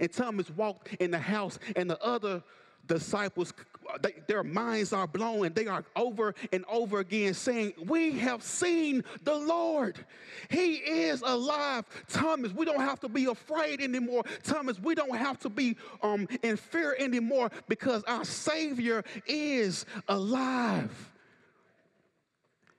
And 0.00 0.12
Thomas 0.12 0.50
walked 0.50 0.94
in 0.94 1.10
the 1.10 1.18
house, 1.18 1.58
and 1.76 1.88
the 1.88 2.02
other 2.02 2.42
disciples, 2.86 3.52
they, 4.00 4.14
their 4.26 4.42
minds 4.42 4.92
are 4.92 5.06
blown, 5.06 5.46
and 5.46 5.54
they 5.54 5.66
are 5.66 5.84
over 5.96 6.34
and 6.52 6.64
over 6.68 7.00
again 7.00 7.34
saying, 7.34 7.72
We 7.86 8.18
have 8.18 8.42
seen 8.42 9.04
the 9.22 9.34
Lord. 9.34 10.04
He 10.50 10.74
is 10.74 11.22
alive. 11.22 11.84
Thomas, 12.08 12.52
we 12.52 12.64
don't 12.64 12.80
have 12.80 13.00
to 13.00 13.08
be 13.08 13.26
afraid 13.26 13.80
anymore. 13.80 14.24
Thomas, 14.42 14.78
we 14.80 14.94
don't 14.94 15.16
have 15.16 15.38
to 15.40 15.48
be 15.48 15.76
um, 16.02 16.28
in 16.42 16.56
fear 16.56 16.96
anymore 16.98 17.50
because 17.68 18.02
our 18.04 18.24
Savior 18.24 19.04
is 19.26 19.86
alive. 20.08 21.10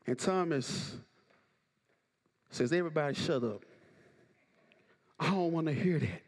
And 0.06 0.20
Thomas 0.20 0.98
says, 2.50 2.74
Everybody 2.74 3.16
shut 3.16 3.44
up. 3.44 3.64
I 5.20 5.30
don't 5.30 5.54
want 5.54 5.68
to 5.68 5.74
hear 5.74 6.00
that. 6.00 6.22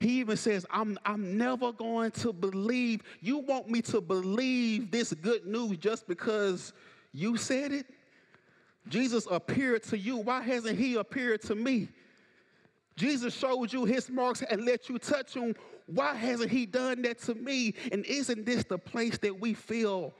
He 0.00 0.20
even 0.20 0.38
says, 0.38 0.64
I'm, 0.70 0.98
I'm 1.04 1.36
never 1.36 1.72
going 1.72 2.10
to 2.12 2.32
believe. 2.32 3.02
You 3.20 3.38
want 3.38 3.68
me 3.68 3.82
to 3.82 4.00
believe 4.00 4.90
this 4.90 5.12
good 5.12 5.46
news 5.46 5.76
just 5.76 6.08
because 6.08 6.72
you 7.12 7.36
said 7.36 7.72
it? 7.72 7.86
Jesus 8.88 9.26
appeared 9.30 9.82
to 9.84 9.98
you. 9.98 10.16
Why 10.16 10.40
hasn't 10.40 10.78
he 10.78 10.94
appeared 10.94 11.42
to 11.42 11.54
me? 11.54 11.88
Jesus 12.96 13.36
showed 13.36 13.72
you 13.72 13.84
his 13.84 14.08
marks 14.08 14.42
and 14.42 14.64
let 14.64 14.88
you 14.88 14.98
touch 14.98 15.34
him. 15.34 15.54
Why 15.84 16.14
hasn't 16.14 16.50
he 16.50 16.64
done 16.64 17.02
that 17.02 17.20
to 17.22 17.34
me? 17.34 17.74
And 17.92 18.04
isn't 18.06 18.46
this 18.46 18.64
the 18.64 18.78
place 18.78 19.18
that 19.18 19.38
we 19.38 19.52
feel 19.52 20.14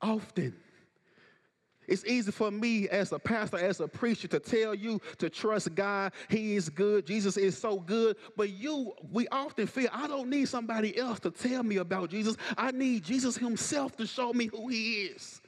often? 0.00 0.56
It's 1.90 2.04
easy 2.04 2.30
for 2.30 2.52
me 2.52 2.88
as 2.88 3.10
a 3.10 3.18
pastor, 3.18 3.58
as 3.58 3.80
a 3.80 3.88
preacher, 3.88 4.28
to 4.28 4.38
tell 4.38 4.76
you 4.76 5.00
to 5.18 5.28
trust 5.28 5.74
God. 5.74 6.12
He 6.28 6.54
is 6.54 6.68
good. 6.68 7.04
Jesus 7.04 7.36
is 7.36 7.58
so 7.58 7.80
good. 7.80 8.16
But 8.36 8.50
you, 8.50 8.92
we 9.10 9.26
often 9.28 9.66
feel 9.66 9.88
I 9.92 10.06
don't 10.06 10.30
need 10.30 10.48
somebody 10.48 10.96
else 10.96 11.18
to 11.20 11.32
tell 11.32 11.64
me 11.64 11.78
about 11.78 12.10
Jesus. 12.10 12.36
I 12.56 12.70
need 12.70 13.02
Jesus 13.02 13.36
Himself 13.36 13.96
to 13.96 14.06
show 14.06 14.32
me 14.32 14.46
who 14.46 14.68
He 14.68 15.02
is. 15.06 15.40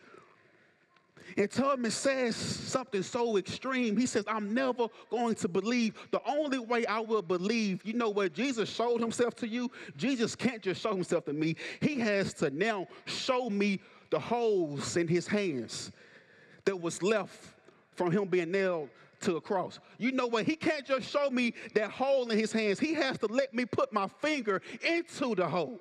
And 1.36 1.48
Thomas 1.48 1.94
says 1.94 2.34
something 2.34 3.04
so 3.04 3.36
extreme. 3.36 3.96
He 3.96 4.06
says, 4.06 4.24
I'm 4.26 4.52
never 4.52 4.88
going 5.10 5.36
to 5.36 5.48
believe. 5.48 5.94
The 6.10 6.20
only 6.26 6.58
way 6.58 6.84
I 6.86 6.98
will 6.98 7.22
believe, 7.22 7.86
you 7.86 7.92
know 7.92 8.10
what 8.10 8.32
Jesus 8.32 8.68
showed 8.68 9.00
himself 9.00 9.36
to 9.36 9.48
you? 9.48 9.70
Jesus 9.96 10.34
can't 10.34 10.60
just 10.60 10.82
show 10.82 10.92
himself 10.92 11.24
to 11.26 11.32
me. 11.32 11.54
He 11.80 12.00
has 12.00 12.34
to 12.34 12.50
now 12.50 12.88
show 13.04 13.48
me 13.48 13.80
the 14.10 14.18
holes 14.18 14.96
in 14.96 15.06
his 15.06 15.26
hands 15.26 15.92
that 16.64 16.80
was 16.80 17.02
left 17.02 17.36
from 17.94 18.10
him 18.10 18.26
being 18.26 18.50
nailed 18.50 18.88
to 19.20 19.36
a 19.36 19.40
cross. 19.40 19.78
You 19.98 20.12
know 20.12 20.26
what? 20.26 20.44
He 20.44 20.56
can't 20.56 20.84
just 20.84 21.08
show 21.08 21.30
me 21.30 21.54
that 21.74 21.90
hole 21.90 22.30
in 22.30 22.38
his 22.38 22.52
hands. 22.52 22.78
He 22.78 22.94
has 22.94 23.18
to 23.18 23.26
let 23.26 23.54
me 23.54 23.64
put 23.64 23.92
my 23.92 24.08
finger 24.20 24.60
into 24.84 25.34
the 25.34 25.46
hole. 25.46 25.80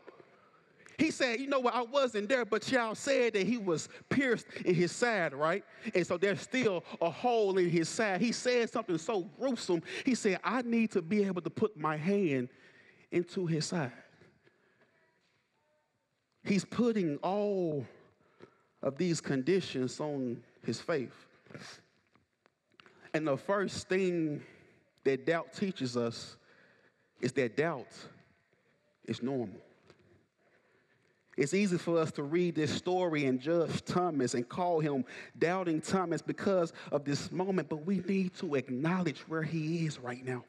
He 0.97 1.09
said, 1.09 1.39
You 1.39 1.47
know 1.47 1.59
what? 1.59 1.73
I 1.73 1.81
wasn't 1.81 2.29
there, 2.29 2.45
but 2.45 2.71
y'all 2.71 2.93
said 2.93 3.33
that 3.33 3.47
he 3.47 3.57
was 3.57 3.89
pierced 4.09 4.45
in 4.63 4.75
his 4.75 4.91
side, 4.91 5.33
right? 5.33 5.63
And 5.95 6.05
so 6.05 6.17
there's 6.17 6.41
still 6.41 6.83
a 7.01 7.09
hole 7.09 7.57
in 7.57 7.69
his 7.69 7.89
side. 7.89 8.21
He 8.21 8.31
said 8.31 8.69
something 8.69 8.99
so 8.99 9.21
gruesome. 9.39 9.81
He 10.05 10.13
said, 10.13 10.39
I 10.43 10.61
need 10.61 10.91
to 10.91 11.01
be 11.01 11.23
able 11.23 11.41
to 11.41 11.49
put 11.49 11.75
my 11.75 11.97
hand 11.97 12.49
into 13.11 13.47
his 13.47 13.65
side. 13.65 13.91
He's 16.43 16.65
putting 16.65 17.17
all 17.17 17.85
of 18.83 18.97
these 18.97 19.21
conditions 19.21 19.99
on 19.99 20.41
his 20.65 20.79
faith. 20.79 21.25
And 23.13 23.27
the 23.27 23.37
first 23.37 23.89
thing 23.89 24.41
that 25.03 25.25
doubt 25.25 25.53
teaches 25.53 25.97
us 25.97 26.37
is 27.19 27.31
that 27.33 27.57
doubt 27.57 27.93
is 29.05 29.21
normal. 29.21 29.59
It's 31.37 31.53
easy 31.53 31.77
for 31.77 31.97
us 31.97 32.11
to 32.13 32.23
read 32.23 32.55
this 32.55 32.71
story 32.71 33.25
and 33.25 33.39
judge 33.39 33.83
Thomas 33.85 34.33
and 34.33 34.47
call 34.47 34.79
him 34.79 35.05
doubting 35.37 35.81
Thomas 35.81 36.21
because 36.21 36.73
of 36.91 37.05
this 37.05 37.31
moment, 37.31 37.69
but 37.69 37.85
we 37.85 37.99
need 37.99 38.35
to 38.35 38.55
acknowledge 38.55 39.19
where 39.21 39.43
he 39.43 39.85
is 39.85 39.97
right 39.97 40.23
now. 40.23 40.43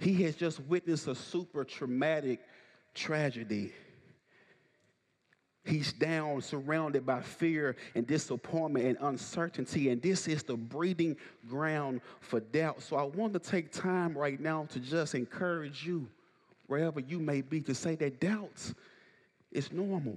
He 0.00 0.22
has 0.22 0.34
just 0.34 0.60
witnessed 0.60 1.08
a 1.08 1.14
super 1.14 1.64
traumatic 1.64 2.40
tragedy 2.94 3.72
He's 5.64 5.92
down, 5.92 6.40
surrounded 6.40 7.04
by 7.04 7.20
fear 7.20 7.76
and 7.94 8.06
disappointment 8.06 8.86
and 8.86 8.98
uncertainty. 9.00 9.90
And 9.90 10.00
this 10.00 10.26
is 10.26 10.42
the 10.42 10.56
breeding 10.56 11.16
ground 11.48 12.00
for 12.20 12.40
doubt. 12.40 12.82
So 12.82 12.96
I 12.96 13.02
want 13.02 13.34
to 13.34 13.38
take 13.38 13.70
time 13.70 14.16
right 14.16 14.40
now 14.40 14.66
to 14.70 14.80
just 14.80 15.14
encourage 15.14 15.86
you, 15.86 16.08
wherever 16.66 17.00
you 17.00 17.18
may 17.18 17.42
be, 17.42 17.60
to 17.62 17.74
say 17.74 17.94
that 17.96 18.20
doubt 18.20 18.72
is 19.52 19.70
normal. 19.70 20.16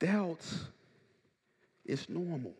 Doubt 0.00 0.44
is 1.84 2.08
normal. 2.08 2.52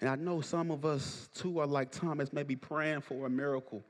And 0.00 0.10
I 0.10 0.16
know 0.16 0.42
some 0.42 0.70
of 0.70 0.84
us 0.84 1.30
too 1.34 1.60
are 1.60 1.66
like 1.66 1.90
Thomas, 1.90 2.32
maybe 2.32 2.56
praying 2.56 3.00
for 3.00 3.26
a 3.26 3.30
miracle 3.30 3.82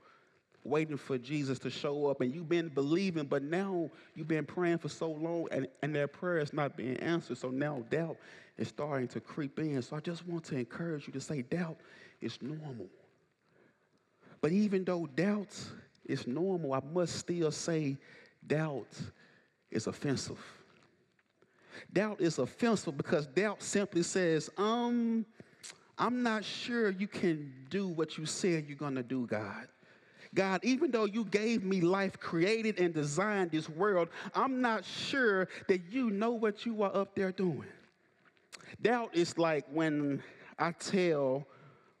waiting 0.63 0.97
for 0.97 1.17
Jesus 1.17 1.59
to 1.59 1.69
show 1.69 2.07
up, 2.07 2.21
and 2.21 2.33
you've 2.33 2.49
been 2.49 2.69
believing, 2.69 3.25
but 3.25 3.43
now 3.43 3.89
you've 4.15 4.27
been 4.27 4.45
praying 4.45 4.77
for 4.77 4.89
so 4.89 5.11
long, 5.11 5.47
and, 5.51 5.67
and 5.81 5.95
that 5.95 6.13
prayer 6.13 6.39
is 6.39 6.53
not 6.53 6.77
being 6.77 6.97
answered. 6.97 7.37
So 7.37 7.49
now 7.49 7.83
doubt 7.89 8.17
is 8.57 8.67
starting 8.67 9.07
to 9.09 9.19
creep 9.19 9.59
in. 9.59 9.81
So 9.81 9.95
I 9.95 9.99
just 9.99 10.25
want 10.27 10.43
to 10.45 10.57
encourage 10.57 11.07
you 11.07 11.13
to 11.13 11.21
say 11.21 11.41
doubt 11.41 11.77
is 12.21 12.41
normal. 12.41 12.87
But 14.41 14.51
even 14.51 14.83
though 14.83 15.07
doubt 15.07 15.57
is 16.05 16.27
normal, 16.27 16.73
I 16.73 16.81
must 16.93 17.15
still 17.15 17.51
say 17.51 17.97
doubt 18.45 18.87
is 19.71 19.87
offensive. 19.87 20.39
Doubt 21.91 22.21
is 22.21 22.39
offensive 22.39 22.95
because 22.97 23.25
doubt 23.27 23.63
simply 23.63 24.03
says, 24.03 24.49
um, 24.57 25.25
I'm 25.97 26.23
not 26.23 26.43
sure 26.43 26.89
you 26.89 27.07
can 27.07 27.53
do 27.69 27.87
what 27.87 28.17
you 28.17 28.25
said 28.25 28.65
you're 28.67 28.77
going 28.77 28.95
to 28.95 29.03
do, 29.03 29.25
God. 29.27 29.67
God, 30.33 30.61
even 30.63 30.91
though 30.91 31.05
you 31.05 31.25
gave 31.25 31.63
me 31.63 31.81
life, 31.81 32.19
created 32.19 32.79
and 32.79 32.93
designed 32.93 33.51
this 33.51 33.69
world, 33.69 34.09
I'm 34.33 34.61
not 34.61 34.83
sure 34.83 35.47
that 35.67 35.81
you 35.91 36.09
know 36.09 36.31
what 36.31 36.65
you 36.65 36.81
are 36.83 36.95
up 36.95 37.15
there 37.15 37.31
doing. 37.31 37.65
Doubt 38.81 39.11
is 39.13 39.37
like 39.37 39.65
when 39.71 40.23
I 40.57 40.71
tell 40.71 41.45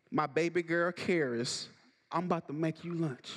my 0.09 0.25
baby 0.25 0.63
girl, 0.63 0.91
Karis, 0.91 1.67
I'm 2.11 2.25
about 2.25 2.47
to 2.47 2.53
make 2.53 2.83
you 2.83 2.93
lunch. 2.93 3.31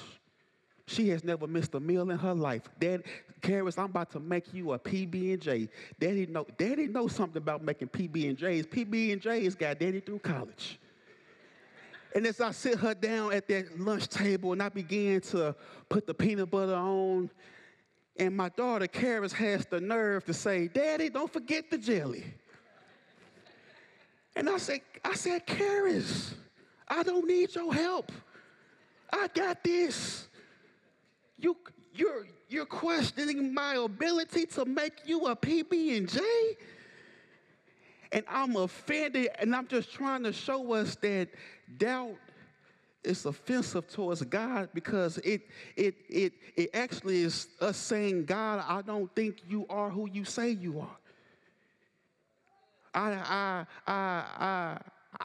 She 0.86 1.08
has 1.08 1.24
never 1.24 1.46
missed 1.46 1.74
a 1.74 1.80
meal 1.80 2.10
in 2.10 2.18
her 2.18 2.34
life. 2.34 2.62
Dad, 2.78 3.02
Karis, 3.40 3.78
I'm 3.78 3.86
about 3.86 4.10
to 4.12 4.20
make 4.20 4.54
you 4.54 4.72
a 4.72 4.78
PB 4.78 5.32
and 5.32 5.42
J. 5.42 5.68
Daddy 5.98 6.26
know, 6.26 6.46
Daddy 6.56 6.86
knows 6.86 7.12
something 7.12 7.38
about 7.38 7.62
making 7.62 7.88
PB 7.88 8.28
and 8.28 8.38
J's. 8.38 8.66
PB 8.66 9.12
and 9.12 9.20
J's 9.20 9.54
got 9.54 9.78
Daddy 9.78 10.00
through 10.00 10.20
college. 10.20 10.78
And 12.16 12.26
as 12.26 12.40
I 12.40 12.50
sit 12.52 12.78
her 12.78 12.94
down 12.94 13.34
at 13.34 13.46
that 13.48 13.78
lunch 13.78 14.08
table 14.08 14.54
and 14.54 14.62
I 14.62 14.70
begin 14.70 15.20
to 15.20 15.54
put 15.90 16.06
the 16.06 16.14
peanut 16.14 16.50
butter 16.50 16.74
on, 16.74 17.28
and 18.16 18.34
my 18.34 18.48
daughter, 18.48 18.86
Karis, 18.86 19.32
has 19.32 19.66
the 19.66 19.82
nerve 19.82 20.24
to 20.24 20.32
say, 20.32 20.68
Daddy, 20.68 21.10
don't 21.10 21.30
forget 21.30 21.70
the 21.70 21.76
jelly. 21.76 22.24
And 24.34 24.48
I 24.48 24.56
said, 24.56 24.80
I 25.04 25.12
said, 25.12 25.46
Karis, 25.46 26.32
I 26.88 27.02
don't 27.02 27.26
need 27.26 27.54
your 27.54 27.74
help. 27.74 28.10
I 29.12 29.28
got 29.34 29.62
this. 29.62 30.26
You, 31.36 31.54
you're, 31.92 32.26
you're 32.48 32.64
questioning 32.64 33.52
my 33.52 33.74
ability 33.74 34.46
to 34.46 34.64
make 34.64 35.02
you 35.04 35.26
a 35.26 35.36
PB 35.36 35.98
and 35.98 36.08
J? 36.08 36.20
And 38.10 38.24
I'm 38.26 38.56
offended, 38.56 39.28
and 39.38 39.54
I'm 39.54 39.66
just 39.66 39.92
trying 39.92 40.22
to 40.22 40.32
show 40.32 40.72
us 40.72 40.96
that 41.02 41.28
doubt 41.78 42.16
is 43.04 43.24
offensive 43.24 43.88
towards 43.88 44.22
God 44.22 44.68
because 44.74 45.18
it 45.18 45.42
it 45.76 45.94
it 46.08 46.32
it 46.56 46.70
actually 46.74 47.22
is 47.22 47.48
us 47.60 47.76
saying, 47.76 48.24
God, 48.24 48.64
I 48.66 48.82
don't 48.82 49.14
think 49.14 49.38
you 49.48 49.66
are 49.70 49.90
who 49.90 50.08
you 50.10 50.24
say 50.24 50.50
you 50.50 50.80
are. 50.80 50.98
I 52.94 53.12
I 53.12 53.66
I 53.86 54.24
I 54.38 54.78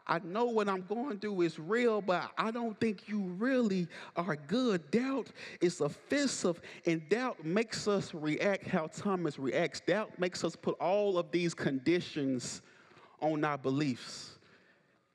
I 0.08 0.19
know 0.19 0.45
what 0.45 0.69
I'm 0.69 0.84
going 0.84 1.19
through 1.19 1.41
is 1.41 1.60
real, 1.60 2.01
but 2.01 2.32
I 2.38 2.51
don't 2.51 2.80
think 2.80 3.10
you 3.10 3.19
really 3.38 3.88
are 4.15 4.36
good. 4.36 4.89
Doubt 4.91 5.27
is 5.60 5.82
offensive, 5.82 6.62
and 6.86 7.08
doubt 7.10 7.43
makes 7.43 7.88
us 7.88 8.13
react 8.13 8.67
how 8.67 8.88
Thomas 8.88 9.38
reacts. 9.38 9.82
Doubt 9.82 10.17
makes 10.17 10.43
us 10.43 10.56
put 10.56 10.77
all 10.80 11.17
of 11.17 11.32
these 11.32 11.54
conditions 11.54 12.62
on 13.19 13.43
our 13.43 13.58
beliefs. 13.58 14.38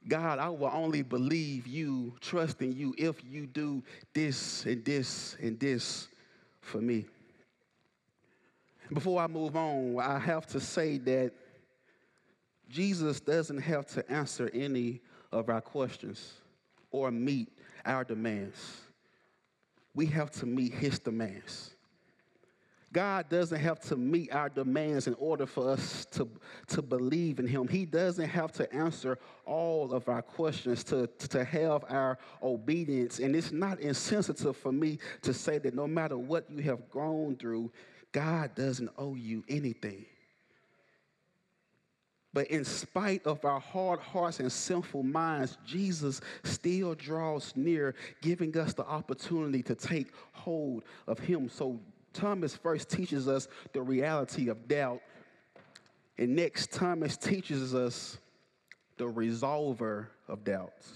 God, 0.09 0.39
I 0.39 0.49
will 0.49 0.71
only 0.73 1.03
believe 1.03 1.67
you, 1.67 2.15
trust 2.21 2.63
in 2.63 2.73
you, 2.73 2.95
if 2.97 3.23
you 3.25 3.47
do 3.47 3.83
this 4.15 4.65
and 4.65 4.85
this 4.85 5.37
and 5.41 5.59
this 5.59 6.09
for 6.61 6.79
me. 6.79 7.07
Before 8.93 9.21
I 9.21 9.27
move 9.27 9.57
on, 9.57 9.99
I 10.01 10.19
have 10.19 10.47
to 10.49 10.61
say 10.61 10.99
that 10.99 11.33
Jesus 12.69 13.21
doesn't 13.21 13.59
have 13.59 13.87
to 13.87 14.11
answer 14.11 14.51
any 14.55 15.01
of 15.33 15.49
our 15.49 15.61
questions 15.61 16.35
or 16.91 17.11
meet 17.11 17.49
our 17.85 18.05
demands. 18.05 18.81
We 19.95 20.07
have 20.07 20.31
to 20.33 20.47
meet 20.47 20.75
his 20.75 20.99
demands. 20.99 21.76
God 22.93 23.29
doesn't 23.29 23.59
have 23.59 23.81
to 23.81 23.97
meet 23.97 24.33
our 24.33 24.49
demands 24.49 25.07
in 25.07 25.15
order 25.15 25.45
for 25.45 25.71
us 25.71 26.07
to, 26.13 26.29
to 26.69 26.83
believe 26.83 27.39
in 27.39 27.47
Him. 27.47 27.69
He 27.69 27.85
doesn't 27.85 28.29
have 28.29 28.53
to 28.53 28.73
answer 28.73 29.19
all 29.45 29.93
of 29.93 30.09
our 30.09 30.23
questions 30.23 30.85
to, 30.85 31.07
to 31.07 31.45
have 31.45 31.85
our 31.89 32.19
obedience. 32.43 33.19
And 33.19 33.35
it's 33.35 33.53
not 33.53 33.81
insensitive 33.81 34.57
for 34.57 34.73
me 34.73 34.99
to 35.23 35.35
say 35.35 35.59
that 35.59 35.75
no 35.75 35.87
matter 35.87 36.17
what 36.17 36.51
you 36.51 36.63
have 36.63 36.89
gone 36.91 37.37
through, 37.37 37.73
God 38.13 38.55
doesn't 38.55 38.91
owe 38.97 39.15
you 39.15 39.45
anything. 39.49 40.07
But 42.33 42.49
in 42.49 42.65
spite 42.65 43.27
of 43.27 43.45
our 43.47 43.59
hard 43.59 43.99
hearts 43.99 44.41
and 44.41 44.53
sinful 44.53 45.03
minds, 45.03 45.57
Jesus 45.67 46.21
still 46.45 46.95
draws 46.95 47.55
near, 47.57 47.95
giving 48.21 48.57
us 48.59 48.75
the 48.75 48.85
opportunity 48.85 49.63
to 49.63 49.75
take 49.75 50.09
hold 50.33 50.85
of 51.07 51.19
Him. 51.19 51.49
So 51.49 51.81
Thomas 52.17 52.57
first 52.57 52.89
teaches 52.89 53.29
us 53.29 53.49
the 53.73 53.83
reality 53.83 54.49
of 54.49 54.67
doubt. 54.67 55.01
And 56.19 56.35
next, 56.35 56.73
Thomas 56.73 57.17
teaches 57.17 57.75
us 57.75 58.19
the 58.97 59.05
resolver 59.05 60.07
of 60.29 60.43
doubts. 60.45 60.93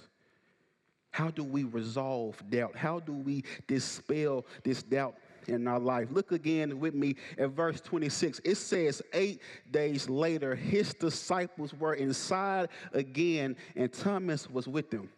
How 1.11 1.28
do 1.28 1.44
we 1.44 1.64
resolve 1.64 2.42
doubt? 2.48 2.74
How 2.76 3.00
do 3.00 3.12
we 3.12 3.44
dispel 3.66 4.46
this 4.64 4.83
doubt 4.83 5.16
in 5.48 5.66
our 5.66 5.80
life? 5.80 6.09
Look 6.11 6.33
again 6.33 6.78
with 6.80 6.94
me 6.94 7.16
at 7.37 7.50
verse 7.50 7.80
26. 7.80 8.40
It 8.44 8.54
says, 8.54 9.02
Eight 9.12 9.42
days 9.70 10.09
later, 10.09 10.54
his 10.54 10.94
disciples 10.94 11.74
were 11.74 11.94
inside 11.94 12.68
again, 12.94 13.56
and 13.76 13.92
Thomas 13.92 14.48
was 14.48 14.66
with 14.66 14.90
them. 14.90 15.11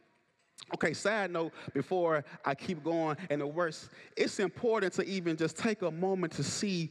Okay, 0.75 0.93
side 0.95 1.31
note 1.31 1.53
before 1.75 2.25
I 2.45 2.55
keep 2.55 2.83
going, 2.83 3.17
and 3.31 3.41
the 3.41 3.47
worst, 3.47 3.91
it's 4.17 4.41
important 4.41 4.93
to 4.95 5.05
even 5.05 5.37
just 5.37 5.57
take 5.57 5.83
a 5.83 5.91
moment 5.91 6.33
to 6.35 6.43
see 6.43 6.91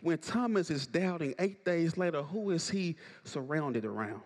when 0.00 0.18
Thomas 0.18 0.70
is 0.70 0.86
doubting 0.86 1.34
eight 1.38 1.64
days 1.64 1.96
later, 1.96 2.22
who 2.22 2.50
is 2.50 2.70
he 2.70 2.96
surrounded 3.24 3.84
around? 3.84 4.20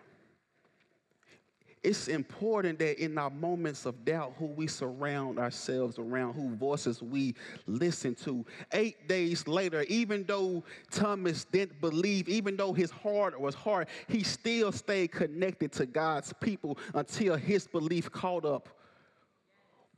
it's 1.82 2.08
important 2.08 2.78
that 2.78 3.02
in 3.02 3.16
our 3.16 3.30
moments 3.30 3.86
of 3.86 4.04
doubt, 4.04 4.34
who 4.38 4.46
we 4.46 4.66
surround 4.66 5.38
ourselves 5.38 5.98
around, 5.98 6.34
who 6.34 6.54
voices 6.56 7.02
we 7.02 7.34
listen 7.66 8.14
to. 8.14 8.44
Eight 8.72 9.08
days 9.08 9.48
later, 9.48 9.82
even 9.84 10.24
though 10.24 10.62
Thomas 10.90 11.44
didn't 11.44 11.80
believe, 11.80 12.28
even 12.28 12.56
though 12.56 12.74
his 12.74 12.90
heart 12.90 13.40
was 13.40 13.54
hard, 13.54 13.88
he 14.08 14.22
still 14.22 14.72
stayed 14.72 15.12
connected 15.12 15.72
to 15.72 15.86
God's 15.86 16.34
people 16.34 16.76
until 16.94 17.36
his 17.36 17.66
belief 17.66 18.12
caught 18.12 18.44
up 18.44 18.68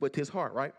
with 0.03 0.15
his 0.15 0.29
heart, 0.29 0.53
right? 0.53 0.73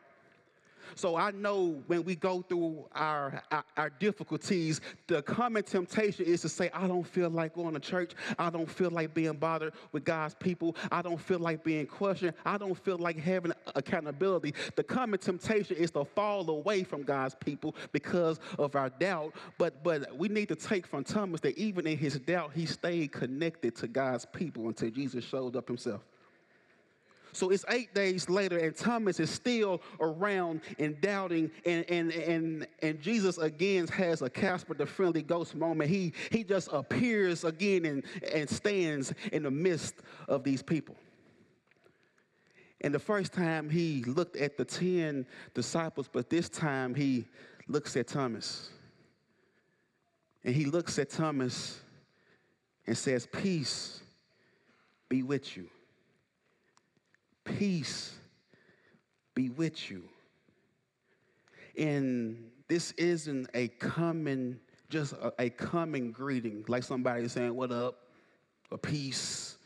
So 0.94 1.16
I 1.16 1.30
know 1.30 1.82
when 1.86 2.04
we 2.04 2.14
go 2.14 2.42
through 2.42 2.84
our, 2.94 3.42
our, 3.50 3.64
our, 3.76 3.90
difficulties, 3.90 4.80
the 5.06 5.22
common 5.22 5.62
temptation 5.62 6.26
is 6.26 6.42
to 6.42 6.48
say, 6.48 6.70
I 6.72 6.86
don't 6.86 7.06
feel 7.06 7.30
like 7.30 7.54
going 7.54 7.74
to 7.74 7.80
church. 7.80 8.12
I 8.38 8.50
don't 8.50 8.70
feel 8.70 8.90
like 8.90 9.14
being 9.14 9.32
bothered 9.32 9.72
with 9.92 10.04
God's 10.04 10.34
people. 10.34 10.76
I 10.92 11.02
don't 11.02 11.20
feel 11.20 11.38
like 11.38 11.64
being 11.64 11.86
questioned. 11.86 12.34
I 12.44 12.58
don't 12.58 12.76
feel 12.76 12.98
like 12.98 13.18
having 13.18 13.52
accountability. 13.74 14.54
The 14.76 14.84
common 14.84 15.18
temptation 15.18 15.76
is 15.76 15.90
to 15.92 16.04
fall 16.04 16.48
away 16.50 16.84
from 16.84 17.02
God's 17.02 17.34
people 17.34 17.74
because 17.92 18.38
of 18.58 18.76
our 18.76 18.90
doubt. 18.90 19.34
But 19.58 19.82
but 19.82 20.16
we 20.16 20.28
need 20.28 20.48
to 20.48 20.56
take 20.56 20.86
from 20.86 21.02
Thomas 21.02 21.40
that 21.40 21.56
even 21.58 21.86
in 21.86 21.96
his 21.96 22.18
doubt, 22.20 22.52
he 22.54 22.66
stayed 22.66 23.12
connected 23.12 23.74
to 23.76 23.88
God's 23.88 24.26
people 24.26 24.68
until 24.68 24.90
Jesus 24.90 25.24
showed 25.24 25.56
up 25.56 25.66
himself. 25.66 26.02
So 27.34 27.50
it's 27.50 27.64
eight 27.68 27.92
days 27.94 28.30
later, 28.30 28.58
and 28.58 28.76
Thomas 28.76 29.18
is 29.18 29.28
still 29.28 29.82
around 29.98 30.60
and 30.78 31.00
doubting. 31.00 31.50
And, 31.66 31.84
and, 31.90 32.12
and, 32.12 32.66
and 32.80 33.02
Jesus 33.02 33.38
again 33.38 33.88
has 33.88 34.22
a 34.22 34.30
Casper 34.30 34.74
the 34.74 34.86
Friendly 34.86 35.22
Ghost 35.22 35.56
moment. 35.56 35.90
He, 35.90 36.12
he 36.30 36.44
just 36.44 36.68
appears 36.72 37.42
again 37.42 37.86
and, 37.86 38.04
and 38.32 38.48
stands 38.48 39.12
in 39.32 39.42
the 39.42 39.50
midst 39.50 39.96
of 40.28 40.44
these 40.44 40.62
people. 40.62 40.94
And 42.82 42.94
the 42.94 43.00
first 43.00 43.32
time 43.32 43.68
he 43.68 44.04
looked 44.04 44.36
at 44.36 44.56
the 44.56 44.64
10 44.64 45.26
disciples, 45.54 46.08
but 46.10 46.30
this 46.30 46.48
time 46.48 46.94
he 46.94 47.24
looks 47.66 47.96
at 47.96 48.06
Thomas. 48.06 48.70
And 50.44 50.54
he 50.54 50.66
looks 50.66 51.00
at 51.00 51.10
Thomas 51.10 51.80
and 52.86 52.96
says, 52.96 53.26
Peace 53.26 54.02
be 55.08 55.24
with 55.24 55.56
you. 55.56 55.68
Peace 57.44 58.14
be 59.34 59.50
with 59.50 59.90
you. 59.90 60.04
And 61.76 62.50
this 62.68 62.92
isn't 62.92 63.48
a 63.54 63.68
common, 63.68 64.60
just 64.88 65.12
a, 65.14 65.32
a 65.38 65.50
common 65.50 66.12
greeting, 66.12 66.64
like 66.68 66.82
somebody 66.82 67.28
saying, 67.28 67.54
What 67.54 67.72
up? 67.72 68.04
or 68.74 68.78
peace 68.78 69.56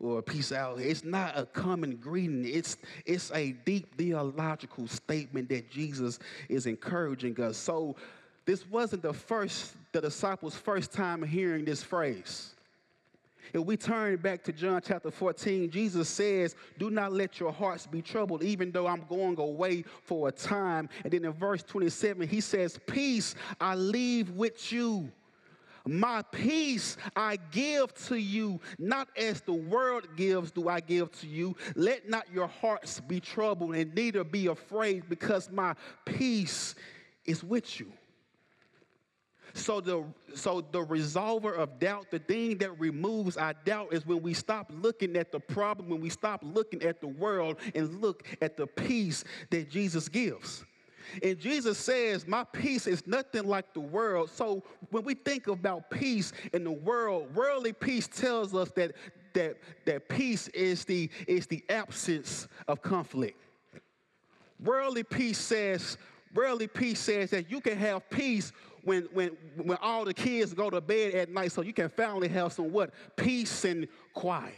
or 0.00 0.20
peace 0.20 0.52
out. 0.52 0.80
It's 0.80 1.04
not 1.04 1.38
a 1.38 1.46
common 1.46 1.96
greeting. 1.96 2.44
It's 2.44 2.76
it's 3.06 3.30
a 3.32 3.52
deep 3.52 3.96
theological 3.96 4.88
statement 4.88 5.48
that 5.48 5.70
Jesus 5.70 6.18
is 6.48 6.66
encouraging 6.66 7.40
us. 7.40 7.56
So 7.56 7.96
this 8.44 8.68
wasn't 8.68 9.02
the 9.02 9.12
first 9.12 9.74
the 9.92 10.00
disciples' 10.00 10.56
first 10.56 10.92
time 10.92 11.22
hearing 11.22 11.64
this 11.64 11.82
phrase. 11.82 12.55
If 13.52 13.62
we 13.62 13.76
turn 13.76 14.16
back 14.16 14.42
to 14.44 14.52
John 14.52 14.80
chapter 14.84 15.10
14, 15.10 15.70
Jesus 15.70 16.08
says, 16.08 16.54
Do 16.78 16.90
not 16.90 17.12
let 17.12 17.40
your 17.40 17.52
hearts 17.52 17.86
be 17.86 18.02
troubled, 18.02 18.42
even 18.42 18.70
though 18.70 18.86
I'm 18.86 19.04
going 19.08 19.38
away 19.38 19.84
for 20.02 20.28
a 20.28 20.32
time. 20.32 20.88
And 21.04 21.12
then 21.12 21.24
in 21.24 21.32
verse 21.32 21.62
27, 21.62 22.28
he 22.28 22.40
says, 22.40 22.78
Peace 22.86 23.34
I 23.60 23.74
leave 23.74 24.30
with 24.30 24.72
you. 24.72 25.10
My 25.86 26.22
peace 26.32 26.96
I 27.14 27.36
give 27.52 27.94
to 28.06 28.16
you, 28.16 28.60
not 28.78 29.08
as 29.16 29.40
the 29.42 29.52
world 29.52 30.08
gives, 30.16 30.50
do 30.50 30.68
I 30.68 30.80
give 30.80 31.12
to 31.20 31.28
you. 31.28 31.54
Let 31.76 32.08
not 32.08 32.26
your 32.32 32.48
hearts 32.48 32.98
be 32.98 33.20
troubled, 33.20 33.76
and 33.76 33.94
neither 33.94 34.24
be 34.24 34.48
afraid, 34.48 35.08
because 35.08 35.48
my 35.50 35.74
peace 36.04 36.74
is 37.24 37.44
with 37.44 37.78
you. 37.78 37.92
So 39.56 39.80
the 39.80 40.04
so 40.34 40.60
the 40.60 40.84
resolver 40.84 41.54
of 41.56 41.78
doubt, 41.78 42.10
the 42.10 42.18
thing 42.18 42.58
that 42.58 42.78
removes 42.78 43.36
our 43.36 43.54
doubt 43.64 43.92
is 43.92 44.06
when 44.06 44.22
we 44.22 44.34
stop 44.34 44.70
looking 44.80 45.16
at 45.16 45.32
the 45.32 45.40
problem, 45.40 45.88
when 45.88 46.00
we 46.00 46.10
stop 46.10 46.42
looking 46.44 46.82
at 46.82 47.00
the 47.00 47.08
world 47.08 47.56
and 47.74 48.00
look 48.00 48.22
at 48.42 48.56
the 48.56 48.66
peace 48.66 49.24
that 49.50 49.70
Jesus 49.70 50.08
gives. 50.08 50.64
And 51.22 51.38
Jesus 51.38 51.78
says, 51.78 52.26
My 52.26 52.44
peace 52.44 52.86
is 52.86 53.06
nothing 53.06 53.46
like 53.46 53.72
the 53.72 53.80
world. 53.80 54.30
So 54.30 54.62
when 54.90 55.04
we 55.04 55.14
think 55.14 55.46
about 55.46 55.90
peace 55.90 56.32
in 56.52 56.64
the 56.64 56.72
world, 56.72 57.34
worldly 57.34 57.72
peace 57.72 58.08
tells 58.08 58.54
us 58.54 58.70
that 58.72 58.92
that, 59.36 59.56
that 59.84 60.08
peace 60.08 60.48
is 60.48 60.84
the, 60.86 61.10
is 61.28 61.46
the 61.46 61.62
absence 61.68 62.48
of 62.68 62.80
conflict. 62.80 63.38
Worldly 64.64 65.04
peace 65.04 65.38
says, 65.38 65.98
worldly 66.34 66.66
peace 66.66 66.98
says 66.98 67.30
that 67.30 67.50
you 67.50 67.60
can 67.60 67.76
have 67.76 68.08
peace 68.08 68.52
when, 68.86 69.08
when, 69.12 69.36
when 69.56 69.76
all 69.82 70.04
the 70.04 70.14
kids 70.14 70.54
go 70.54 70.70
to 70.70 70.80
bed 70.80 71.14
at 71.14 71.28
night 71.28 71.50
so 71.50 71.60
you 71.60 71.72
can 71.72 71.88
finally 71.88 72.28
have 72.28 72.52
some 72.52 72.70
what? 72.70 72.94
Peace 73.16 73.64
and 73.64 73.88
quiet. 74.14 74.54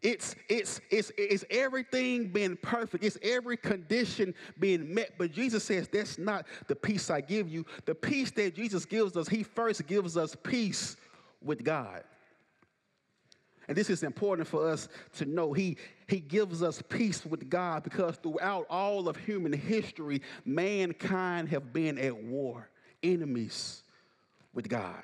It's, 0.00 0.34
it's, 0.48 0.80
it's, 0.90 1.12
it's 1.18 1.44
everything 1.50 2.28
being 2.28 2.56
perfect. 2.56 3.04
It's 3.04 3.18
every 3.22 3.58
condition 3.58 4.34
being 4.58 4.94
met. 4.94 5.12
But 5.18 5.32
Jesus 5.32 5.62
says, 5.62 5.88
that's 5.88 6.16
not 6.18 6.46
the 6.68 6.76
peace 6.76 7.10
I 7.10 7.20
give 7.20 7.48
you. 7.48 7.66
The 7.84 7.94
peace 7.94 8.30
that 8.32 8.54
Jesus 8.54 8.86
gives 8.86 9.16
us, 9.16 9.28
he 9.28 9.42
first 9.42 9.86
gives 9.86 10.16
us 10.16 10.34
peace 10.42 10.96
with 11.42 11.62
God. 11.62 12.04
And 13.66 13.76
this 13.76 13.90
is 13.90 14.02
important 14.02 14.48
for 14.48 14.70
us 14.70 14.88
to 15.16 15.26
know. 15.26 15.52
He, 15.52 15.76
he 16.06 16.20
gives 16.20 16.62
us 16.62 16.80
peace 16.88 17.26
with 17.26 17.50
God 17.50 17.82
because 17.82 18.16
throughout 18.16 18.64
all 18.70 19.06
of 19.06 19.16
human 19.16 19.52
history, 19.52 20.22
mankind 20.46 21.50
have 21.50 21.74
been 21.74 21.98
at 21.98 22.16
war 22.16 22.70
enemies 23.02 23.82
with 24.54 24.68
God. 24.68 25.02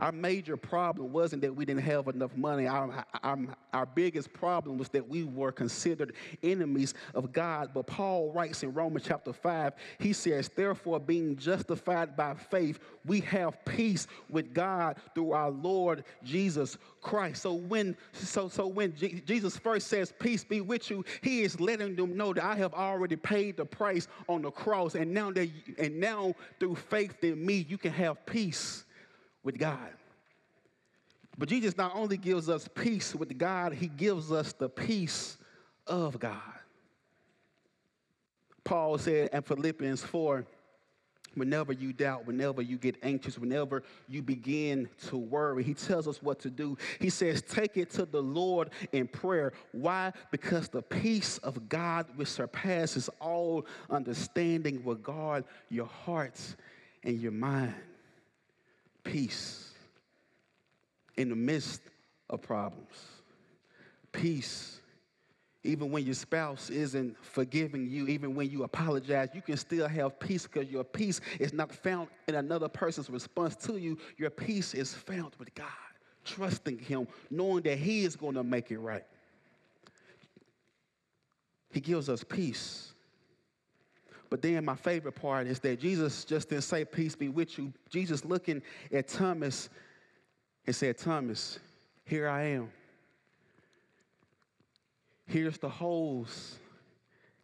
Our 0.00 0.12
major 0.12 0.56
problem 0.56 1.12
wasn't 1.12 1.42
that 1.42 1.54
we 1.54 1.66
didn't 1.66 1.82
have 1.82 2.08
enough 2.08 2.34
money. 2.34 2.66
Our, 2.66 3.04
our, 3.22 3.38
our, 3.74 3.84
biggest 3.84 4.32
problem 4.32 4.78
was 4.78 4.88
that 4.90 5.06
we 5.06 5.24
were 5.24 5.52
considered 5.52 6.14
enemies 6.42 6.94
of 7.14 7.34
God. 7.34 7.72
But 7.74 7.86
Paul 7.86 8.32
writes 8.32 8.62
in 8.62 8.72
Romans 8.72 9.04
chapter 9.06 9.34
5, 9.34 9.74
he 9.98 10.14
says, 10.14 10.48
Therefore, 10.48 11.00
being 11.00 11.36
justified 11.36 12.16
by 12.16 12.32
faith, 12.32 12.80
we 13.04 13.20
have 13.20 13.62
peace 13.66 14.06
with 14.30 14.54
God 14.54 14.96
through 15.14 15.32
our 15.32 15.50
Lord 15.50 16.04
Jesus 16.24 16.78
Christ. 17.02 17.42
So 17.42 17.52
when, 17.52 17.94
so, 18.14 18.48
so 18.48 18.66
when 18.68 18.96
G- 18.96 19.22
Jesus 19.26 19.58
first 19.58 19.88
says, 19.88 20.14
Peace 20.18 20.44
be 20.44 20.62
with 20.62 20.88
you, 20.88 21.04
he 21.20 21.42
is 21.42 21.60
letting 21.60 21.94
them 21.94 22.16
know 22.16 22.32
that 22.32 22.42
I 22.42 22.54
have 22.54 22.72
already 22.72 23.16
paid 23.16 23.58
the 23.58 23.66
price 23.66 24.08
on 24.30 24.40
the 24.40 24.50
cross. 24.50 24.94
And 24.94 25.12
now, 25.12 25.30
that, 25.32 25.50
and 25.78 26.00
now 26.00 26.34
through 26.58 26.76
faith 26.76 27.22
in 27.22 27.44
me, 27.44 27.66
you 27.68 27.76
can 27.76 27.92
have 27.92 28.24
peace 28.24 28.86
with 29.42 29.58
God. 29.58 29.90
But 31.38 31.48
Jesus 31.48 31.76
not 31.76 31.92
only 31.94 32.16
gives 32.16 32.48
us 32.48 32.68
peace 32.74 33.14
with 33.14 33.36
God, 33.38 33.72
he 33.72 33.88
gives 33.88 34.30
us 34.30 34.52
the 34.52 34.68
peace 34.68 35.38
of 35.86 36.18
God. 36.18 36.36
Paul 38.64 38.98
said 38.98 39.30
in 39.32 39.42
Philippians 39.42 40.02
4 40.02 40.44
whenever 41.34 41.72
you 41.72 41.92
doubt, 41.92 42.26
whenever 42.26 42.60
you 42.60 42.76
get 42.76 42.96
anxious, 43.02 43.38
whenever 43.38 43.82
you 44.08 44.20
begin 44.20 44.88
to 45.06 45.16
worry, 45.16 45.62
he 45.62 45.74
tells 45.74 46.08
us 46.08 46.22
what 46.22 46.40
to 46.40 46.50
do. 46.50 46.76
He 46.98 47.08
says, 47.08 47.40
Take 47.42 47.76
it 47.76 47.90
to 47.90 48.04
the 48.04 48.22
Lord 48.22 48.70
in 48.92 49.06
prayer. 49.08 49.52
Why? 49.72 50.12
Because 50.30 50.68
the 50.68 50.82
peace 50.82 51.38
of 51.38 51.68
God, 51.68 52.06
which 52.16 52.28
surpasses 52.28 53.08
all 53.20 53.66
understanding, 53.88 54.84
will 54.84 54.96
guard 54.96 55.44
your 55.68 55.86
hearts 55.86 56.56
and 57.02 57.18
your 57.18 57.32
mind 57.32 57.74
peace 59.04 59.72
in 61.16 61.28
the 61.28 61.36
midst 61.36 61.82
of 62.28 62.42
problems. 62.42 62.96
Peace 64.12 64.80
even 65.62 65.90
when 65.90 66.04
your 66.04 66.14
spouse 66.14 66.70
isn't 66.70 67.22
forgiving 67.22 67.86
you, 67.86 68.06
even 68.06 68.34
when 68.34 68.50
you 68.50 68.62
apologize, 68.62 69.28
you 69.34 69.42
can 69.42 69.58
still 69.58 69.86
have 69.86 70.18
peace 70.18 70.46
because 70.46 70.70
your 70.70 70.84
peace 70.84 71.20
is 71.38 71.52
not 71.52 71.70
found 71.70 72.08
in 72.28 72.36
another 72.36 72.68
person's 72.68 73.10
response 73.10 73.56
to 73.56 73.76
you. 73.76 73.98
Your 74.16 74.30
peace 74.30 74.72
is 74.72 74.94
found 74.94 75.34
with 75.38 75.54
God, 75.54 75.66
trusting 76.24 76.78
Him, 76.78 77.06
knowing 77.30 77.62
that 77.64 77.76
He 77.76 78.04
is 78.04 78.16
going 78.16 78.36
to 78.36 78.42
make 78.42 78.70
it 78.70 78.78
right. 78.78 79.04
He 81.70 81.80
gives 81.80 82.08
us 82.08 82.24
peace 82.24 82.89
but 84.30 84.40
then 84.40 84.64
my 84.64 84.76
favorite 84.76 85.16
part 85.16 85.48
is 85.48 85.58
that 85.60 85.80
Jesus 85.80 86.24
just 86.24 86.48
didn't 86.48 86.64
say, 86.64 86.84
Peace 86.84 87.16
be 87.16 87.28
with 87.28 87.58
you. 87.58 87.72
Jesus 87.90 88.24
looking 88.24 88.62
at 88.92 89.08
Thomas 89.08 89.68
and 90.66 90.74
said, 90.74 90.96
Thomas, 90.96 91.58
here 92.04 92.28
I 92.28 92.44
am. 92.44 92.70
Here's 95.26 95.58
the 95.58 95.68
holes 95.68 96.58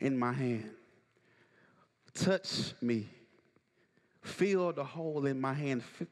in 0.00 0.16
my 0.16 0.32
hand. 0.32 0.70
Touch 2.14 2.72
me. 2.80 3.08
Feel 4.22 4.72
the 4.72 4.84
hole 4.84 5.26
in 5.26 5.40
my 5.40 5.52
hand. 5.52 5.82
F- 6.00 6.06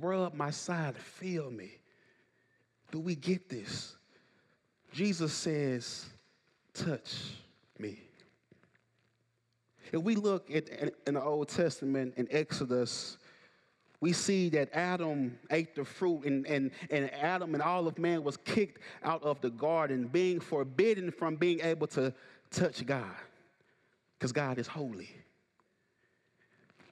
rub 0.00 0.34
my 0.34 0.50
side. 0.50 0.96
Feel 0.96 1.50
me. 1.50 1.70
Do 2.90 3.00
we 3.00 3.14
get 3.14 3.48
this? 3.48 3.96
Jesus 4.92 5.32
says, 5.32 6.06
touch 6.72 7.14
me. 7.78 8.05
If 9.92 10.02
we 10.02 10.16
look 10.16 10.50
at, 10.50 10.68
in 11.06 11.14
the 11.14 11.22
Old 11.22 11.48
Testament 11.48 12.14
in 12.16 12.28
Exodus, 12.30 13.18
we 14.00 14.12
see 14.12 14.48
that 14.50 14.68
Adam 14.72 15.38
ate 15.50 15.74
the 15.74 15.84
fruit, 15.84 16.24
and, 16.24 16.46
and, 16.46 16.70
and 16.90 17.12
Adam 17.14 17.54
and 17.54 17.62
all 17.62 17.86
of 17.86 17.98
man 17.98 18.22
was 18.22 18.36
kicked 18.38 18.80
out 19.02 19.22
of 19.22 19.40
the 19.40 19.50
garden, 19.50 20.08
being 20.08 20.40
forbidden 20.40 21.10
from 21.10 21.36
being 21.36 21.60
able 21.60 21.86
to 21.88 22.12
touch 22.50 22.84
God, 22.84 23.14
because 24.18 24.32
God 24.32 24.58
is 24.58 24.66
holy 24.66 25.08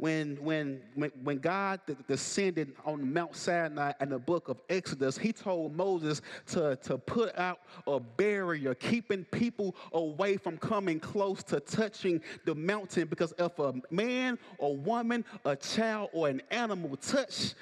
when, 0.04 0.36
when, 0.44 0.82
when 1.22 1.38
God 1.38 1.80
descended 2.06 2.74
on 2.84 3.10
Mount 3.10 3.34
Sinai 3.34 3.92
in 4.02 4.10
the 4.10 4.18
book 4.18 4.50
of 4.50 4.60
Exodus, 4.68 5.16
he 5.16 5.32
told 5.32 5.74
Moses 5.74 6.20
to, 6.48 6.76
to 6.82 6.98
put 6.98 7.34
out 7.38 7.60
a 7.86 7.98
barrier, 7.98 8.74
keeping 8.74 9.24
people 9.24 9.74
away 9.94 10.36
from 10.36 10.58
coming 10.58 11.00
close 11.00 11.42
to 11.44 11.58
touching 11.58 12.20
the 12.44 12.54
mountain. 12.54 13.08
Because 13.08 13.32
if 13.38 13.58
a 13.58 13.72
man 13.90 14.38
or 14.58 14.76
woman, 14.76 15.24
a 15.46 15.56
child, 15.56 16.10
or 16.12 16.28
an 16.28 16.42
animal 16.50 16.98
touch 16.98 17.54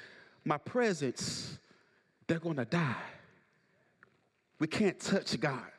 my 0.43 0.57
presence, 0.57 1.57
they're 2.27 2.39
going 2.39 2.57
to 2.57 2.65
die. 2.65 3.05
We 4.59 4.67
can't 4.67 4.99
touch 4.99 5.39
God. 5.39 5.72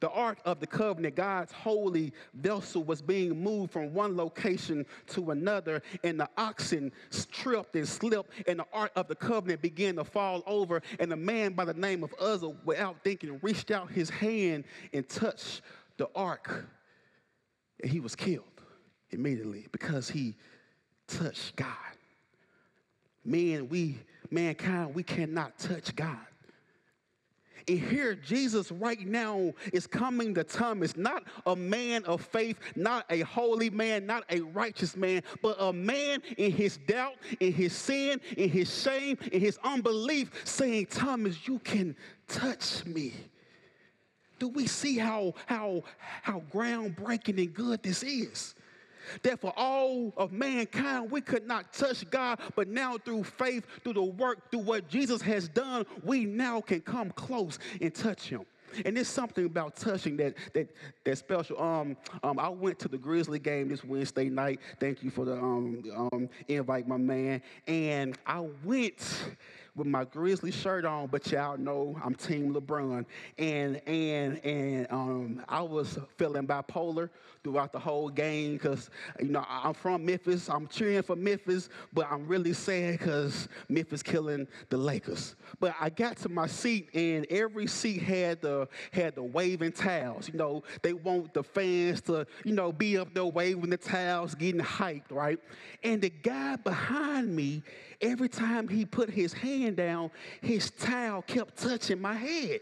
The 0.00 0.10
Ark 0.10 0.38
of 0.44 0.60
the 0.60 0.66
Covenant, 0.66 1.14
God's 1.14 1.52
holy 1.52 2.12
vessel, 2.34 2.84
was 2.84 3.00
being 3.00 3.42
moved 3.42 3.72
from 3.72 3.94
one 3.94 4.16
location 4.16 4.84
to 5.08 5.30
another, 5.30 5.82
and 6.04 6.20
the 6.20 6.28
oxen 6.36 6.92
tripped 7.30 7.76
and 7.76 7.88
slipped, 7.88 8.30
and 8.46 8.58
the 8.58 8.66
Ark 8.72 8.92
of 8.96 9.08
the 9.08 9.14
Covenant 9.14 9.62
began 9.62 9.96
to 9.96 10.04
fall 10.04 10.42
over. 10.46 10.82
And 10.98 11.12
a 11.12 11.16
man 11.16 11.52
by 11.52 11.64
the 11.64 11.74
name 11.74 12.04
of 12.04 12.14
Uzzah, 12.20 12.54
without 12.64 12.96
thinking, 13.04 13.38
reached 13.42 13.70
out 13.70 13.90
his 13.90 14.10
hand 14.10 14.64
and 14.92 15.08
touched 15.08 15.62
the 15.96 16.08
Ark. 16.14 16.66
And 17.82 17.90
he 17.90 18.00
was 18.00 18.14
killed 18.14 18.44
immediately 19.10 19.66
because 19.72 20.08
he 20.08 20.36
touched 21.06 21.56
God. 21.56 21.68
Man, 23.24 23.68
we, 23.68 23.98
mankind, 24.30 24.94
we 24.94 25.02
cannot 25.02 25.58
touch 25.58 25.94
God. 25.96 26.18
And 27.68 27.80
here, 27.80 28.14
Jesus 28.14 28.70
right 28.70 29.04
now 29.06 29.52
is 29.72 29.86
coming 29.86 30.34
to 30.34 30.44
Thomas, 30.44 30.96
not 30.96 31.24
a 31.46 31.56
man 31.56 32.04
of 32.04 32.20
faith, 32.20 32.58
not 32.76 33.06
a 33.10 33.20
holy 33.20 33.70
man, 33.70 34.06
not 34.06 34.24
a 34.30 34.40
righteous 34.40 34.96
man, 34.96 35.22
but 35.42 35.56
a 35.58 35.72
man 35.72 36.22
in 36.36 36.52
his 36.52 36.78
doubt, 36.86 37.16
in 37.40 37.52
his 37.52 37.74
sin, 37.74 38.20
in 38.36 38.50
his 38.50 38.72
shame, 38.82 39.18
in 39.32 39.40
his 39.40 39.58
unbelief, 39.64 40.30
saying, 40.44 40.86
Thomas, 40.86 41.48
you 41.48 41.58
can 41.58 41.96
touch 42.28 42.84
me. 42.84 43.12
Do 44.38 44.48
we 44.48 44.66
see 44.66 44.98
how, 44.98 45.34
how, 45.46 45.82
how 46.22 46.42
groundbreaking 46.52 47.38
and 47.38 47.52
good 47.52 47.82
this 47.82 48.02
is? 48.02 48.54
That 49.22 49.40
for 49.40 49.52
all 49.56 50.12
of 50.16 50.32
mankind 50.32 51.10
we 51.10 51.20
could 51.20 51.46
not 51.46 51.72
touch 51.72 52.08
God, 52.10 52.40
but 52.54 52.68
now 52.68 52.98
through 52.98 53.24
faith, 53.24 53.66
through 53.82 53.94
the 53.94 54.02
work, 54.02 54.50
through 54.50 54.60
what 54.60 54.88
Jesus 54.88 55.22
has 55.22 55.48
done, 55.48 55.86
we 56.02 56.24
now 56.24 56.60
can 56.60 56.80
come 56.80 57.10
close 57.10 57.58
and 57.80 57.94
touch 57.94 58.28
Him. 58.28 58.44
And 58.84 58.96
there's 58.96 59.08
something 59.08 59.44
about 59.44 59.76
touching 59.76 60.16
that 60.18 60.34
that 60.52 60.68
that 61.04 61.16
special. 61.16 61.60
Um, 61.60 61.96
um, 62.22 62.38
I 62.38 62.48
went 62.48 62.78
to 62.80 62.88
the 62.88 62.98
Grizzly 62.98 63.38
game 63.38 63.68
this 63.68 63.84
Wednesday 63.84 64.28
night. 64.28 64.60
Thank 64.80 65.02
you 65.02 65.10
for 65.10 65.24
the 65.24 65.34
um, 65.34 65.82
um 66.12 66.28
invite, 66.48 66.86
my 66.86 66.96
man. 66.96 67.42
And 67.66 68.18
I 68.26 68.40
went 68.64 69.00
with 69.76 69.86
my 69.86 70.04
Grizzly 70.04 70.50
shirt 70.50 70.84
on, 70.86 71.06
but 71.08 71.30
y'all 71.30 71.58
know 71.58 71.96
I'm 72.02 72.14
Team 72.14 72.54
LeBron. 72.54 73.04
And 73.38 73.76
and 73.86 74.44
and 74.44 74.86
um, 74.90 75.42
I 75.48 75.60
was 75.60 75.98
feeling 76.16 76.46
bipolar 76.46 77.10
throughout 77.44 77.72
the 77.72 77.78
whole 77.78 78.08
game 78.08 78.54
because 78.54 78.90
you 79.20 79.28
know 79.28 79.44
I'm 79.48 79.74
from 79.74 80.04
Memphis. 80.04 80.48
I'm 80.48 80.66
cheering 80.66 81.02
for 81.02 81.14
Memphis, 81.14 81.68
but 81.92 82.10
I'm 82.10 82.26
really 82.26 82.54
sad 82.54 82.98
because 82.98 83.48
Memphis 83.68 84.02
killing 84.02 84.48
the 84.70 84.78
Lakers. 84.78 85.36
But 85.60 85.74
I 85.78 85.90
got 85.90 86.16
to 86.18 86.30
my 86.30 86.46
seat, 86.46 86.88
and 86.94 87.26
every 87.28 87.66
seat 87.66 88.02
had 88.02 88.40
the 88.40 88.68
had 88.92 89.14
the 89.14 89.22
waving 89.22 89.72
towels. 89.72 90.28
You 90.28 90.38
know, 90.38 90.62
they 90.82 90.94
want 90.94 91.34
the 91.34 91.42
fans 91.42 92.00
to 92.02 92.26
you 92.44 92.54
know 92.54 92.72
be 92.72 92.96
up 92.96 93.12
there 93.12 93.26
waving 93.26 93.70
the 93.70 93.76
towels, 93.76 94.34
getting 94.34 94.62
hyped, 94.62 95.12
right? 95.12 95.38
And 95.84 96.00
the 96.00 96.10
guy 96.10 96.56
behind 96.56 97.36
me 97.36 97.62
every 98.00 98.28
time 98.28 98.68
he 98.68 98.84
put 98.84 99.10
his 99.10 99.32
hand 99.32 99.76
down, 99.76 100.10
his 100.40 100.70
towel 100.70 101.22
kept 101.22 101.56
touching 101.56 102.00
my 102.00 102.14
head. 102.14 102.60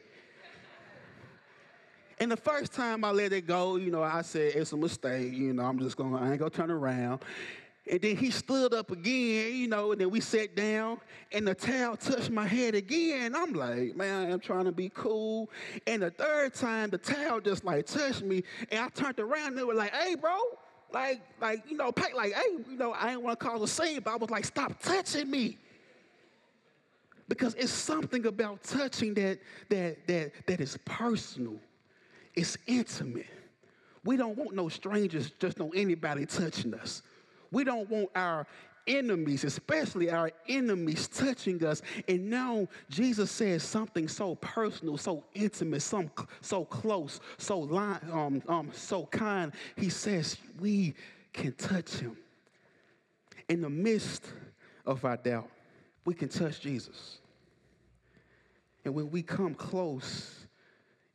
And 2.21 2.31
the 2.31 2.37
first 2.37 2.73
time 2.73 3.05
I 3.05 3.11
let 3.11 3.33
it 3.33 3.47
go, 3.47 3.77
you 3.77 3.91
know, 3.91 4.03
I 4.03 4.23
said, 4.23 4.55
it's 4.55 4.73
a 4.73 4.77
mistake. 4.77 5.33
You 5.33 5.53
know, 5.53 5.65
I'm 5.65 5.79
just 5.79 5.97
going, 5.97 6.13
to 6.13 6.19
I 6.19 6.31
ain't 6.31 6.39
going 6.39 6.51
to 6.51 6.57
turn 6.57 6.71
around. 6.71 7.23
And 7.91 8.01
then 8.01 8.17
he 8.17 8.31
stood 8.31 8.73
up 8.73 8.91
again, 8.91 9.55
you 9.55 9.69
know, 9.69 9.93
and 9.93 10.01
then 10.01 10.09
we 10.09 10.21
sat 10.21 10.57
down, 10.57 10.99
and 11.33 11.47
the 11.47 11.55
towel 11.55 11.99
touched 11.99 12.31
my 12.31 12.47
head 12.47 12.75
again. 12.75 13.37
I'm 13.37 13.53
like, 13.53 13.95
man, 13.95 14.33
I'm 14.33 14.41
trying 14.41 14.65
to 14.65 14.73
be 14.73 14.91
cool. 14.95 15.51
And 15.87 16.03
the 16.03 16.11
third 16.11 16.55
time, 16.55 16.89
the 16.89 16.97
towel 16.97 17.41
just 17.41 17.63
like 17.63 17.85
touched 17.85 18.23
me, 18.23 18.43
and 18.71 18.81
I 18.81 18.89
turned 18.89 19.21
around, 19.21 19.49
and 19.49 19.59
they 19.59 19.65
were 19.65 19.75
like, 19.75 19.95
hey, 19.95 20.15
bro, 20.15 20.35
like, 20.95 21.21
like, 21.41 21.63
you 21.69 21.77
know, 21.77 21.93
like, 22.15 22.33
hey, 22.33 22.57
you 22.71 22.79
know, 22.79 22.93
I 22.93 23.11
didn't 23.11 23.25
want 23.25 23.39
to 23.39 23.47
cause 23.47 23.61
a 23.61 23.69
scene, 23.69 24.01
but 24.03 24.13
I 24.13 24.17
was 24.17 24.31
like, 24.31 24.45
stop 24.45 24.81
touching 24.81 25.31
me. 25.31 25.59
Because 27.29 27.55
it's 27.55 27.73
something 27.73 28.27
about 28.27 28.63
touching 28.63 29.15
that 29.15 29.39
that 29.71 30.07
that 30.07 30.33
that 30.47 30.61
is 30.61 30.79
personal. 30.85 31.59
It's 32.35 32.57
intimate. 32.67 33.27
We 34.05 34.17
don't 34.17 34.37
want 34.37 34.55
no 34.55 34.69
strangers, 34.69 35.31
just 35.39 35.59
no 35.59 35.71
anybody 35.71 36.27
touching 36.27 36.75
us. 36.75 37.03
We 37.51 37.65
don't 37.65 37.89
want 37.89 38.11
our 38.15 38.47
enemies, 38.87 39.45
especially 39.45 40.11
our 40.11 40.31
enemies, 40.49 41.09
touching 41.09 41.65
us. 41.65 41.83
And 42.09 42.29
now 42.29 42.69
Jesus 42.89 43.31
says 43.31 43.63
something 43.63 44.09
so 44.09 44.35
personal, 44.37 44.97
so 44.97 45.25
intimate, 45.35 45.83
some, 45.83 46.11
so 46.41 46.65
close, 46.65 47.21
so 47.39 47.61
line, 47.61 48.01
um, 48.13 48.43
um, 48.49 48.71
so 48.73 49.07
kind. 49.07 49.53
He 49.77 49.89
says 49.89 50.37
we 50.61 50.95
can 51.33 51.53
touch 51.53 51.95
him. 51.95 52.17
In 53.49 53.61
the 53.61 53.71
midst 53.71 54.33
of 54.87 55.05
our 55.05 55.17
doubt, 55.17 55.49
we 56.05 56.15
can 56.15 56.29
touch 56.29 56.61
Jesus. 56.61 57.19
And 58.85 58.95
when 58.95 59.11
we 59.11 59.23
come 59.23 59.55
close 59.55 60.47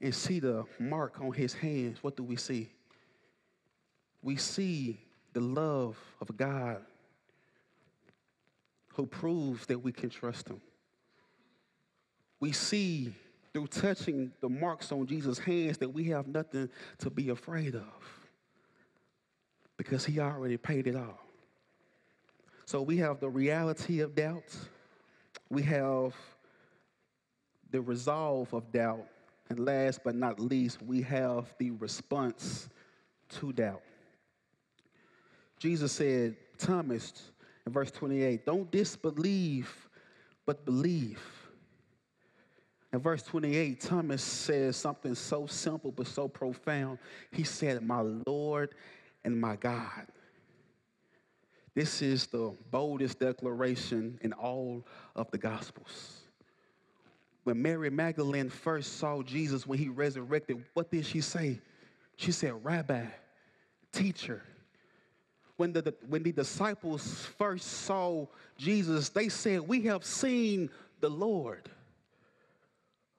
and 0.01 0.13
see 0.13 0.39
the 0.39 0.65
mark 0.79 1.19
on 1.21 1.34
his 1.34 1.53
hands, 1.53 1.99
what 2.01 2.15
do 2.15 2.23
we 2.23 2.36
see? 2.36 2.69
We 4.21 4.38
see 4.38 4.99
the 5.34 5.39
love 5.39 5.97
of 6.19 6.36
God 6.36 6.82
who 8.95 9.06
proves 9.06 9.65
that 9.67 9.80
we 9.80 9.91
can 9.91 10.10
trust 10.10 10.49
him. 10.49 10.62
We 12.39 12.52
see 12.52 13.13
through 13.54 13.67
touching 13.67 14.32
the 14.41 14.49
marks 14.49 14.91
on 14.91 15.06
Jesus' 15.06 15.39
hands 15.39 15.78
that 15.80 15.89
we 15.89 16.06
have 16.06 16.28
nothing 16.28 16.69
to 16.99 17.10
be 17.10 17.30
afraid 17.30 17.75
of 17.75 18.19
because 19.78 20.06
he 20.06 20.19
already 20.19 20.58
paid 20.58 20.88
it 20.88 20.95
all. 20.95 21.19
So 22.65 22.82
we 22.82 22.97
have 22.97 23.19
the 23.19 23.30
reality 23.30 24.02
of 24.02 24.13
doubt, 24.13 24.56
we 25.49 25.63
have 25.63 26.13
the 27.71 27.82
resolve 27.82 28.54
of 28.54 28.71
doubt, 28.71 29.08
and 29.49 29.60
last 29.60 30.02
but 30.04 30.15
not 30.15 30.39
least, 30.39 30.82
we 30.82 31.02
have 31.02 31.54
the 31.58 31.71
response 31.71 32.69
to 33.30 33.52
doubt. 33.54 33.82
Jesus 35.58 35.91
said, 35.91 36.36
Thomas, 36.58 37.32
in 37.65 37.72
verse 37.72 37.91
28. 37.91 38.45
Don't 38.45 38.69
disbelieve, 38.72 39.89
but 40.45 40.65
believe. 40.65 41.22
In 42.91 43.00
verse 43.00 43.22
28, 43.24 43.80
Thomas 43.80 44.24
says 44.24 44.76
something 44.76 45.13
so 45.13 45.45
simple 45.45 45.91
but 45.91 46.08
so 46.08 46.28
profound. 46.28 46.98
He 47.32 47.43
said, 47.43 47.84
My 47.84 48.02
Lord 48.26 48.74
and 49.24 49.39
my 49.39 49.56
God. 49.56 50.08
This 51.76 52.02
is 52.02 52.28
the 52.28 52.56
boldest 52.72 53.19
declaration 53.19 54.17
in 54.22 54.34
all 54.34 54.86
of 55.15 55.30
the 55.32 55.38
Gospels. 55.38 56.22
When 57.43 57.62
Mary 57.62 57.89
Magdalene 57.89 58.50
first 58.50 58.98
saw 58.98 59.22
Jesus 59.22 59.65
when 59.65 59.80
he 59.80 59.88
resurrected, 59.88 60.63
what 60.74 60.91
did 60.91 61.06
she 61.06 61.22
say? 61.22 61.60
She 62.15 62.32
said, 62.32 62.54
Rabbi, 62.65 63.06
teacher 63.91 64.43
when 65.60 65.74
the, 65.74 65.93
when 66.08 66.24
the 66.24 66.32
disciples 66.32 67.28
first 67.38 67.67
saw 67.67 68.26
Jesus, 68.58 69.10
they 69.10 69.28
said, 69.28 69.60
We 69.60 69.82
have 69.82 70.06
seen 70.06 70.69
the 71.02 71.10
Lord. 71.10 71.69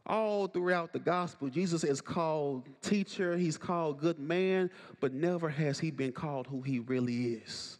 All 0.06 0.48
throughout 0.48 0.94
the 0.94 0.98
gospel, 0.98 1.48
Jesus 1.50 1.84
is 1.84 2.00
called 2.00 2.66
teacher, 2.80 3.36
he's 3.36 3.58
called 3.58 4.00
good 4.00 4.18
man, 4.18 4.70
but 5.00 5.12
never 5.12 5.50
has 5.50 5.78
he 5.78 5.90
been 5.90 6.12
called 6.12 6.46
who 6.46 6.62
he 6.62 6.78
really 6.78 7.34
is 7.34 7.78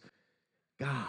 God. 0.79 1.07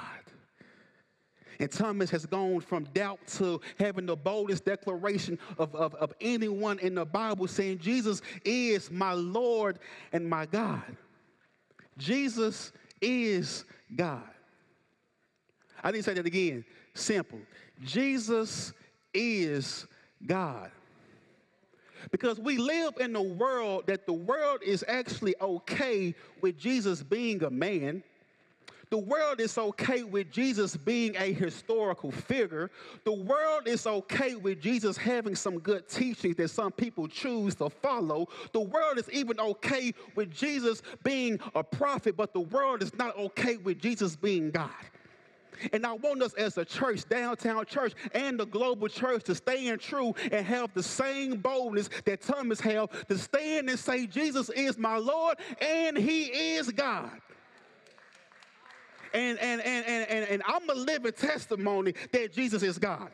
And 1.61 1.71
Thomas 1.71 2.11
has 2.11 2.25
gone 2.25 2.61
from 2.61 2.85
doubt 2.95 3.21
to 3.35 3.61
having 3.79 4.07
the 4.07 4.17
boldest 4.17 4.65
declaration 4.65 5.38
of, 5.59 5.75
of, 5.77 5.95
of 5.97 6.12
anyone 6.21 6.79
in 6.79 6.95
the 6.95 7.05
Bible 7.05 7.47
saying, 7.47 7.79
Jesus 7.79 8.23
is 8.45 8.91
my 8.91 9.12
Lord 9.12 9.79
and 10.12 10.29
my 10.29 10.47
God. 10.47 10.97
Jesus 11.99 12.73
is 13.03 13.65
God. 13.95 14.23
I 15.83 15.91
didn't 15.91 16.05
say 16.05 16.15
that 16.15 16.25
again. 16.25 16.65
Simple. 16.95 17.41
Jesus 17.85 18.73
is 19.12 19.87
God. 20.25 20.71
Because 22.11 22.38
we 22.38 22.59
live 22.59 22.95
in 22.99 23.15
a 23.17 23.23
world 23.23 23.87
that 23.87 24.07
the 24.07 24.12
world 24.12 24.61
is 24.65 24.85
actually 24.88 25.35
okay 25.41 26.15
with 26.41 26.59
Jesus 26.59 27.03
being 27.03 27.43
a 27.43 27.51
man. 27.51 28.03
The 28.93 28.99
world 28.99 29.41
is 29.41 29.57
okay 29.57 30.03
with 30.03 30.31
Jesus 30.31 30.77
being 30.77 31.17
a 31.17 31.33
historical 31.33 32.11
figure. 32.11 32.71
The 33.05 33.13
world 33.15 33.67
is 33.67 33.87
okay 33.87 34.35
with 34.35 34.61
Jesus 34.61 34.99
having 34.99 35.35
some 35.35 35.61
good 35.61 35.89
teachings 35.89 36.37
that 36.37 36.49
some 36.49 36.73
people 36.73 37.09
choose 37.09 37.55
to 37.55 37.71
follow. 37.71 38.29
The 38.53 38.61
world 38.61 38.99
is 38.99 39.09
even 39.11 39.41
okay 39.41 39.95
with 40.15 40.31
Jesus 40.31 40.83
being 41.05 41.41
a 41.55 41.65
prophet, 41.65 42.19
but 42.19 42.35
the 42.35 42.43
world 42.43 42.83
is 42.83 42.95
not 42.97 43.17
okay 43.17 43.57
with 43.57 43.79
Jesus 43.81 44.15
being 44.15 44.51
God. 44.51 44.69
And 45.73 45.87
I 45.87 45.95
want 45.95 46.23
us 46.23 46.35
as 46.35 46.59
a 46.59 46.65
church, 46.67 47.09
downtown 47.09 47.65
church, 47.65 47.95
and 48.13 48.39
the 48.39 48.45
global 48.45 48.89
church 48.89 49.25
to 49.25 49.35
stand 49.35 49.81
true 49.81 50.15
and 50.31 50.45
have 50.45 50.75
the 50.75 50.83
same 50.83 51.39
boldness 51.39 51.89
that 52.05 52.21
Thomas 52.21 52.61
had 52.61 52.91
to 53.09 53.17
stand 53.17 53.71
and 53.71 53.79
say, 53.79 54.07
Jesus 54.07 54.51
is 54.51 54.77
my 54.77 54.99
Lord 54.99 55.39
and 55.63 55.97
he 55.97 56.25
is 56.25 56.71
God. 56.71 57.11
And, 59.14 59.38
and, 59.38 59.61
and, 59.61 59.87
and, 59.87 60.11
and, 60.11 60.29
and 60.31 60.42
I'm 60.46 60.68
a 60.70 60.75
living 60.75 61.12
testimony 61.12 61.94
that 62.12 62.33
Jesus 62.33 62.62
is 62.62 62.79
God 62.79 63.11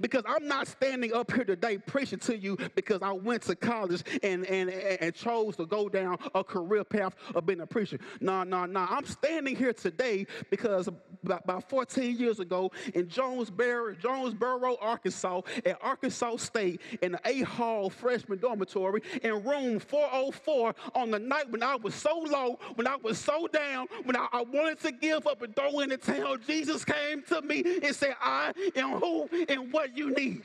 because 0.00 0.22
I'm 0.26 0.46
not 0.46 0.68
standing 0.68 1.12
up 1.12 1.32
here 1.32 1.44
today 1.44 1.78
preaching 1.78 2.18
to 2.20 2.36
you 2.36 2.56
because 2.74 3.02
I 3.02 3.12
went 3.12 3.42
to 3.42 3.56
college 3.56 4.02
and, 4.22 4.46
and, 4.46 4.70
and 4.70 5.14
chose 5.14 5.56
to 5.56 5.66
go 5.66 5.88
down 5.88 6.18
a 6.34 6.42
career 6.42 6.84
path 6.84 7.14
of 7.34 7.46
being 7.46 7.60
a 7.60 7.66
preacher. 7.66 7.98
No, 8.20 8.42
no, 8.42 8.66
no. 8.66 8.86
I'm 8.88 9.04
standing 9.04 9.56
here 9.56 9.72
today 9.72 10.26
because 10.50 10.88
about, 10.88 11.44
about 11.44 11.68
14 11.68 12.16
years 12.16 12.40
ago 12.40 12.70
in 12.94 13.08
Jonesboro, 13.08 13.94
Jonesboro, 13.94 14.76
Arkansas, 14.80 15.42
at 15.64 15.78
Arkansas 15.82 16.36
State 16.36 16.80
in 17.02 17.12
the 17.12 17.20
A 17.24 17.42
Hall 17.42 17.90
freshman 17.90 18.38
dormitory 18.38 19.02
in 19.22 19.44
room 19.44 19.78
404 19.78 20.74
on 20.94 21.10
the 21.10 21.18
night 21.18 21.50
when 21.50 21.62
I 21.62 21.76
was 21.76 21.94
so 21.94 22.18
low, 22.18 22.58
when 22.74 22.86
I 22.86 22.96
was 22.96 23.18
so 23.18 23.46
down, 23.48 23.86
when 24.04 24.16
I, 24.16 24.28
I 24.32 24.42
wanted 24.42 24.80
to 24.80 24.92
give 24.92 25.26
up 25.26 25.42
and 25.42 25.54
throw 25.54 25.80
in 25.80 25.90
the 25.90 25.96
towel, 25.96 26.36
Jesus 26.38 26.84
came 26.84 27.22
to 27.24 27.42
me 27.42 27.62
and 27.82 27.94
said, 27.94 28.16
I 28.20 28.52
am 28.76 28.98
who 28.98 29.28
and 29.48 29.72
what 29.72 29.89
you 29.94 30.14
need. 30.14 30.42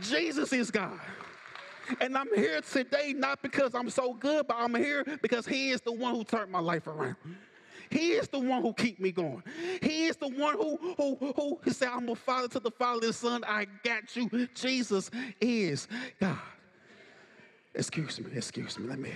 Jesus 0.00 0.52
is 0.52 0.70
God. 0.70 0.98
And 2.00 2.16
I'm 2.16 2.32
here 2.34 2.60
today 2.60 3.14
not 3.16 3.42
because 3.42 3.74
I'm 3.74 3.90
so 3.90 4.12
good, 4.12 4.46
but 4.46 4.56
I'm 4.58 4.74
here 4.74 5.04
because 5.22 5.46
He 5.46 5.70
is 5.70 5.80
the 5.80 5.92
one 5.92 6.14
who 6.14 6.24
turned 6.24 6.50
my 6.50 6.60
life 6.60 6.86
around. 6.86 7.16
He 7.90 8.10
is 8.12 8.28
the 8.28 8.38
one 8.38 8.62
who 8.62 8.74
keep 8.74 9.00
me 9.00 9.12
going. 9.12 9.42
He 9.82 10.06
is 10.06 10.16
the 10.16 10.28
one 10.28 10.54
who 10.54 10.76
who 10.96 11.32
who 11.32 11.58
he 11.64 11.70
said, 11.70 11.88
I'm 11.88 12.08
a 12.08 12.14
father 12.14 12.48
to 12.48 12.60
the 12.60 12.70
fatherless 12.70 13.16
son. 13.16 13.42
I 13.46 13.66
got 13.82 14.14
you. 14.14 14.48
Jesus 14.54 15.10
is 15.40 15.88
God. 16.20 16.38
Excuse 17.74 18.20
me, 18.20 18.30
excuse 18.34 18.78
me. 18.78 18.88
Let 18.88 18.98
me. 18.98 19.12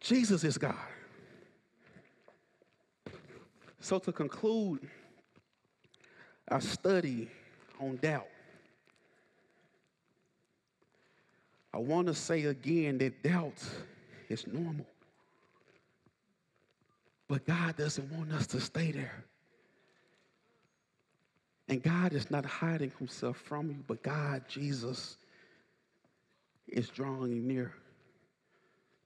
Jesus 0.00 0.42
is 0.44 0.56
God. 0.56 0.74
So 3.80 3.98
to 3.98 4.12
conclude 4.12 4.88
our 6.48 6.60
study 6.60 7.28
on 7.80 7.96
doubt, 7.96 8.26
I 11.74 11.78
want 11.78 12.06
to 12.08 12.14
say 12.14 12.44
again 12.44 12.98
that 12.98 13.22
doubt 13.22 13.62
is 14.28 14.46
normal. 14.46 14.86
But 17.28 17.46
God 17.46 17.76
doesn't 17.76 18.12
want 18.12 18.32
us 18.32 18.46
to 18.48 18.60
stay 18.60 18.92
there. 18.92 19.24
And 21.68 21.82
God 21.82 22.12
is 22.12 22.30
not 22.30 22.44
hiding 22.44 22.92
himself 22.98 23.38
from 23.38 23.70
you, 23.70 23.84
but 23.86 24.02
God, 24.02 24.42
Jesus, 24.48 25.16
is 26.68 26.88
drawing 26.88 27.46
near 27.46 27.72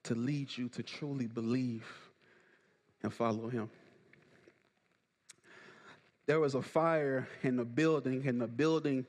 to 0.03 0.15
lead 0.15 0.57
you 0.57 0.67
to 0.69 0.83
truly 0.83 1.27
believe 1.27 1.85
and 3.03 3.13
follow 3.13 3.47
him. 3.47 3.69
There 6.27 6.41
was 6.41 6.55
a 6.55 6.61
fire 6.61 7.27
in 7.41 7.55
the 7.55 7.65
building, 7.65 8.27
and 8.27 8.39
the 8.39 8.47
building 8.47 9.05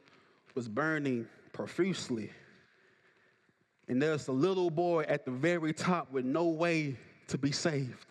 was 0.54 0.68
burning 0.68 1.26
profusely. 1.52 2.30
And 3.88 4.00
there's 4.00 4.28
a 4.28 4.32
little 4.32 4.70
boy 4.70 5.02
at 5.02 5.24
the 5.24 5.32
very 5.32 5.72
top 5.72 6.12
with 6.12 6.24
no 6.24 6.46
way 6.46 6.96
to 7.26 7.36
be 7.36 7.50
saved. 7.50 8.06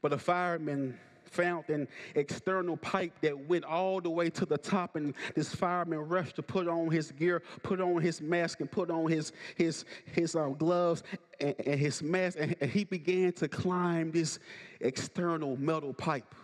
But 0.00 0.14
a 0.14 0.18
fireman 0.18 0.98
found 1.24 1.68
an 1.68 1.86
external 2.14 2.78
pipe 2.78 3.12
that 3.20 3.38
went 3.46 3.64
all 3.64 4.00
the 4.00 4.08
way 4.08 4.30
to 4.30 4.46
the 4.46 4.56
top, 4.56 4.96
and 4.96 5.14
this 5.34 5.54
fireman 5.54 5.98
rushed 5.98 6.36
to 6.36 6.42
put 6.42 6.68
on 6.68 6.90
his 6.90 7.12
gear, 7.12 7.42
put 7.62 7.80
on 7.80 8.00
his 8.00 8.22
mask, 8.22 8.60
and 8.60 8.70
put 8.70 8.90
on 8.90 9.10
his 9.10 9.32
his 9.56 9.84
his 10.12 10.34
um, 10.34 10.54
gloves 10.54 11.02
and, 11.40 11.54
and, 11.66 11.78
his 11.78 12.02
mask, 12.02 12.38
and, 12.40 12.56
and 12.60 12.70
he 12.70 12.84
began 12.84 13.32
to 13.34 13.48
climb 13.48 14.12
this 14.12 14.38
external 14.80 15.56
metal 15.58 15.92
pipe. 15.92 16.34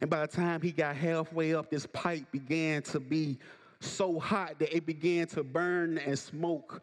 And 0.00 0.08
by 0.08 0.20
the 0.20 0.26
time 0.26 0.62
he 0.62 0.72
got 0.72 0.96
halfway 0.96 1.54
up, 1.54 1.70
this 1.70 1.86
pipe 1.86 2.30
began 2.32 2.82
to 2.84 3.00
be 3.00 3.38
so 3.80 4.18
hot 4.18 4.58
that 4.58 4.74
it 4.74 4.86
began 4.86 5.26
to 5.28 5.42
burn 5.42 5.98
and 5.98 6.18
smoke 6.18 6.82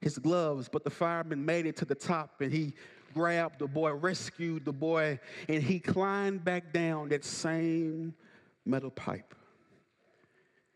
his 0.00 0.18
gloves. 0.18 0.68
But 0.68 0.84
the 0.84 0.90
fireman 0.90 1.44
made 1.44 1.66
it 1.66 1.76
to 1.76 1.84
the 1.84 1.94
top, 1.94 2.40
and 2.40 2.52
he 2.52 2.74
grabbed 3.14 3.60
the 3.60 3.66
boy, 3.66 3.92
rescued 3.92 4.64
the 4.64 4.72
boy, 4.72 5.18
and 5.48 5.62
he 5.62 5.78
climbed 5.78 6.44
back 6.44 6.72
down 6.72 7.08
that 7.08 7.24
same 7.24 8.14
metal 8.64 8.90
pipe. 8.90 9.34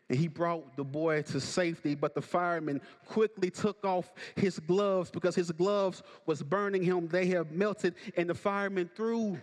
And 0.09 0.19
he 0.19 0.27
brought 0.27 0.75
the 0.75 0.83
boy 0.83 1.21
to 1.21 1.39
safety, 1.39 1.95
but 1.95 2.15
the 2.15 2.21
fireman 2.21 2.81
quickly 3.05 3.49
took 3.49 3.85
off 3.85 4.11
his 4.35 4.59
gloves 4.59 5.09
because 5.09 5.35
his 5.35 5.51
gloves 5.51 6.03
was 6.25 6.43
burning 6.43 6.83
him. 6.83 7.07
They 7.07 7.27
have 7.27 7.51
melted, 7.51 7.95
and 8.17 8.29
the 8.29 8.35
fireman 8.35 8.89
threw 8.93 9.39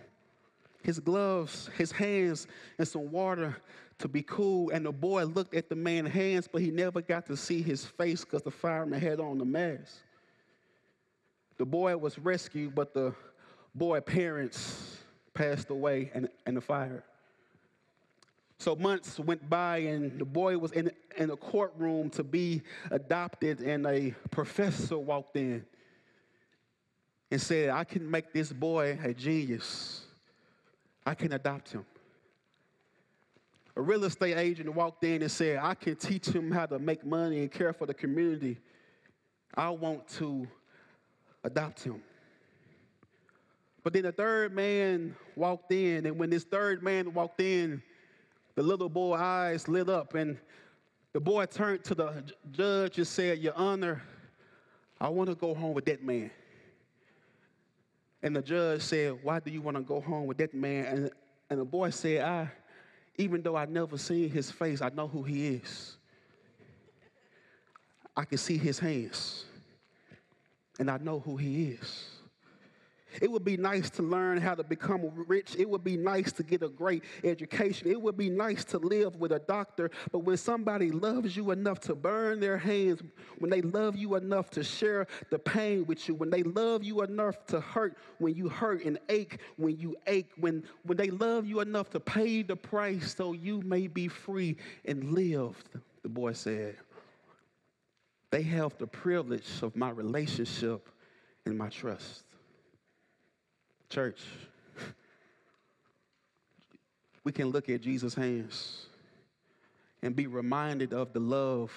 his 0.83 0.99
gloves, 0.99 1.69
his 1.77 1.91
hands, 1.91 2.47
and 2.77 2.87
some 2.87 3.11
water 3.11 3.55
to 3.99 4.07
be 4.07 4.21
cool. 4.23 4.69
And 4.71 4.85
the 4.85 4.91
boy 4.91 5.25
looked 5.25 5.53
at 5.53 5.69
the 5.69 5.75
man's 5.75 6.09
hands, 6.09 6.47
but 6.51 6.61
he 6.61 6.71
never 6.71 7.01
got 7.01 7.25
to 7.27 7.37
see 7.37 7.61
his 7.61 7.85
face 7.85 8.23
because 8.23 8.41
the 8.41 8.51
fireman 8.51 8.99
had 8.99 9.19
on 9.19 9.37
the 9.37 9.45
mask. 9.45 9.97
The 11.57 11.65
boy 11.65 11.97
was 11.97 12.17
rescued, 12.17 12.73
but 12.73 12.93
the 12.93 13.13
boy 13.75 13.99
parents 13.99 14.97
passed 15.33 15.69
away 15.69 16.11
in, 16.13 16.29
in 16.47 16.55
the 16.55 16.61
fire. 16.61 17.03
So 18.59 18.75
months 18.75 19.17
went 19.19 19.49
by, 19.49 19.77
and 19.79 20.19
the 20.19 20.25
boy 20.25 20.57
was 20.57 20.73
in, 20.73 20.91
in 21.17 21.29
a 21.31 21.37
courtroom 21.37 22.09
to 22.11 22.23
be 22.23 22.61
adopted, 22.91 23.61
and 23.61 23.85
a 23.85 24.13
professor 24.31 24.97
walked 24.97 25.37
in 25.37 25.65
and 27.31 27.41
said, 27.41 27.69
I 27.69 27.83
can 27.83 28.09
make 28.09 28.33
this 28.33 28.51
boy 28.51 28.99
a 29.03 29.13
genius. 29.13 30.01
I 31.05 31.13
can 31.13 31.33
adopt 31.33 31.71
him. 31.71 31.85
A 33.75 33.81
real 33.81 34.03
estate 34.03 34.37
agent 34.37 34.73
walked 34.73 35.03
in 35.03 35.21
and 35.21 35.31
said, 35.31 35.59
I 35.61 35.73
can 35.73 35.95
teach 35.95 36.27
him 36.27 36.51
how 36.51 36.65
to 36.65 36.79
make 36.79 37.05
money 37.05 37.39
and 37.39 37.51
care 37.51 37.71
for 37.71 37.85
the 37.85 37.93
community. 37.93 38.57
I 39.55 39.69
want 39.69 40.07
to 40.17 40.47
adopt 41.43 41.83
him. 41.83 42.01
But 43.83 43.93
then 43.93 44.03
the 44.03 44.11
third 44.11 44.53
man 44.53 45.15
walked 45.35 45.71
in, 45.71 46.05
and 46.05 46.19
when 46.19 46.29
this 46.29 46.43
third 46.43 46.83
man 46.83 47.13
walked 47.13 47.39
in, 47.39 47.81
the 48.55 48.63
little 48.63 48.89
boy 48.89 49.15
eyes 49.15 49.67
lit 49.67 49.89
up, 49.89 50.15
and 50.15 50.37
the 51.13 51.19
boy 51.19 51.45
turned 51.45 51.83
to 51.85 51.95
the 51.95 52.23
judge 52.51 52.97
and 52.97 53.07
said, 53.07 53.39
Your 53.39 53.53
Honor, 53.55 54.01
I 54.99 55.07
want 55.09 55.29
to 55.29 55.35
go 55.35 55.53
home 55.53 55.73
with 55.73 55.85
that 55.85 56.03
man. 56.03 56.29
And 58.21 58.35
the 58.35 58.41
judge 58.41 58.81
said, 58.81 59.17
Why 59.23 59.39
do 59.39 59.49
you 59.51 59.61
want 59.61 59.77
to 59.77 59.83
go 59.83 60.01
home 60.01 60.27
with 60.27 60.37
that 60.37 60.53
man? 60.53 60.85
And, 60.85 61.11
and 61.49 61.59
the 61.59 61.65
boy 61.65 61.89
said, 61.89 62.21
I, 62.23 62.51
even 63.17 63.41
though 63.41 63.55
I 63.55 63.65
never 63.65 63.97
seen 63.97 64.29
his 64.29 64.51
face, 64.51 64.81
I 64.81 64.89
know 64.89 65.07
who 65.07 65.23
he 65.23 65.47
is. 65.47 65.97
I 68.15 68.25
can 68.25 68.37
see 68.37 68.57
his 68.57 68.79
hands 68.79 69.45
and 70.79 70.89
I 70.89 70.97
know 70.97 71.19
who 71.19 71.37
he 71.37 71.71
is. 71.71 72.18
It 73.21 73.31
would 73.31 73.43
be 73.43 73.57
nice 73.57 73.89
to 73.91 74.03
learn 74.03 74.39
how 74.39 74.55
to 74.55 74.63
become 74.63 75.09
rich. 75.27 75.55
It 75.57 75.69
would 75.69 75.83
be 75.83 75.97
nice 75.97 76.31
to 76.33 76.43
get 76.43 76.63
a 76.63 76.69
great 76.69 77.03
education. 77.23 77.89
It 77.89 78.01
would 78.01 78.17
be 78.17 78.29
nice 78.29 78.63
to 78.65 78.77
live 78.77 79.15
with 79.17 79.31
a 79.31 79.39
doctor. 79.39 79.91
But 80.11 80.19
when 80.19 80.37
somebody 80.37 80.91
loves 80.91 81.35
you 81.35 81.51
enough 81.51 81.79
to 81.81 81.95
burn 81.95 82.39
their 82.39 82.57
hands, 82.57 83.01
when 83.39 83.49
they 83.49 83.61
love 83.61 83.95
you 83.95 84.15
enough 84.15 84.49
to 84.51 84.63
share 84.63 85.07
the 85.29 85.39
pain 85.39 85.85
with 85.85 86.07
you, 86.07 86.15
when 86.15 86.29
they 86.29 86.43
love 86.43 86.83
you 86.83 87.01
enough 87.01 87.45
to 87.47 87.59
hurt 87.59 87.97
when 88.19 88.35
you 88.35 88.49
hurt 88.49 88.83
and 88.83 88.99
ache 89.09 89.39
when 89.57 89.77
you 89.77 89.95
ache, 90.07 90.31
when, 90.37 90.63
when 90.83 90.97
they 90.97 91.09
love 91.09 91.45
you 91.45 91.59
enough 91.59 91.89
to 91.91 91.99
pay 91.99 92.41
the 92.41 92.55
price 92.55 93.15
so 93.15 93.33
you 93.33 93.61
may 93.61 93.87
be 93.87 94.07
free 94.07 94.57
and 94.85 95.13
live, 95.13 95.63
the 96.03 96.09
boy 96.09 96.33
said, 96.33 96.75
they 98.31 98.43
have 98.43 98.77
the 98.77 98.87
privilege 98.87 99.47
of 99.61 99.75
my 99.75 99.89
relationship 99.89 100.89
and 101.45 101.57
my 101.57 101.69
trust. 101.69 102.23
Church, 103.89 104.21
we 107.23 107.31
can 107.31 107.47
look 107.47 107.69
at 107.69 107.81
Jesus' 107.81 108.13
hands 108.13 108.85
and 110.01 110.15
be 110.15 110.27
reminded 110.27 110.93
of 110.93 111.11
the 111.11 111.19
love 111.19 111.71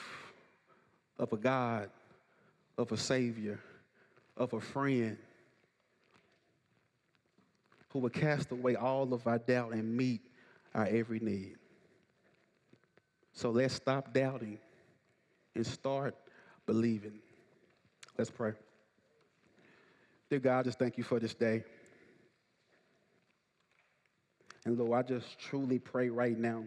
of 1.19 1.33
a 1.33 1.37
God, 1.37 1.91
of 2.77 2.93
a 2.93 2.97
Savior, 2.97 3.59
of 4.37 4.53
a 4.53 4.61
friend 4.61 5.17
who 7.91 7.99
will 7.99 8.11
cast 8.11 8.51
away 8.51 8.77
all 8.77 9.13
of 9.13 9.27
our 9.27 9.39
doubt 9.39 9.73
and 9.73 9.97
meet 9.97 10.21
our 10.75 10.87
every 10.87 11.21
need. 11.21 11.57
So 13.33 13.51
let's 13.51 13.75
stop 13.75 14.13
doubting 14.13 14.59
and 15.55 15.67
start 15.67 16.15
believing. 16.67 17.21
Let's 18.17 18.31
pray. 18.31 18.53
Dear 20.31 20.39
God, 20.41 20.65
just 20.65 20.79
thank 20.79 20.97
you 20.97 21.05
for 21.05 21.19
this 21.19 21.35
day. 21.35 21.65
And 24.65 24.79
Lord, 24.79 24.93
I 24.93 25.03
just 25.09 25.39
truly 25.39 25.79
pray 25.79 26.09
right 26.09 26.39
now, 26.39 26.65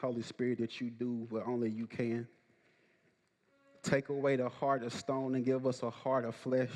Holy 0.00 0.22
Spirit, 0.22 0.58
that 0.58 0.80
you 0.80 0.90
do 0.90 1.26
what 1.28 1.46
only 1.46 1.70
you 1.70 1.86
can. 1.86 2.26
Take 3.82 4.08
away 4.08 4.36
the 4.36 4.48
heart 4.48 4.82
of 4.82 4.94
stone 4.94 5.34
and 5.34 5.44
give 5.44 5.66
us 5.66 5.82
a 5.82 5.90
heart 5.90 6.24
of 6.24 6.34
flesh. 6.34 6.70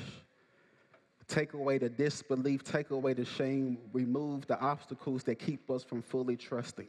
Take 1.27 1.55
away 1.55 1.79
the 1.79 1.89
disbelief, 1.89 2.65
take 2.65 2.91
away 2.91 3.13
the 3.13 3.25
shame, 3.25 3.79
remove 3.93 4.47
the 4.47 4.59
obstacles 4.59 5.25
that 5.25 5.39
keep 5.39 5.71
us 5.71 5.85
from 5.85 6.03
fully 6.03 6.37
trusting. 6.37 6.89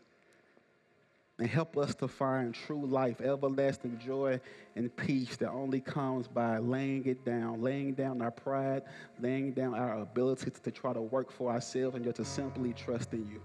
And 1.38 1.47
help 1.47 1.77
us 1.77 1.95
to 1.95 2.07
find 2.09 2.53
true 2.53 2.86
life, 2.86 3.21
everlasting 3.21 3.97
joy, 4.05 4.41
and 4.75 4.93
peace 4.97 5.38
that 5.38 5.51
only 5.51 5.80
comes 5.80 6.27
by 6.27 6.57
laying 6.57 7.05
it 7.05 7.23
down, 7.23 7.61
laying 7.61 7.93
down 7.93 8.21
our 8.21 8.32
pride, 8.32 8.84
laying 9.21 9.53
down 9.53 9.73
our 9.73 9.99
ability 9.99 10.51
to, 10.51 10.71
try 10.71 10.91
to 10.91 11.01
work 11.01 11.32
for 11.32 11.49
ourselves 11.49 11.95
and 11.95 12.03
just 12.03 12.17
to 12.17 12.25
simply 12.25 12.73
trust 12.73 13.13
in 13.13 13.25
you. 13.25 13.41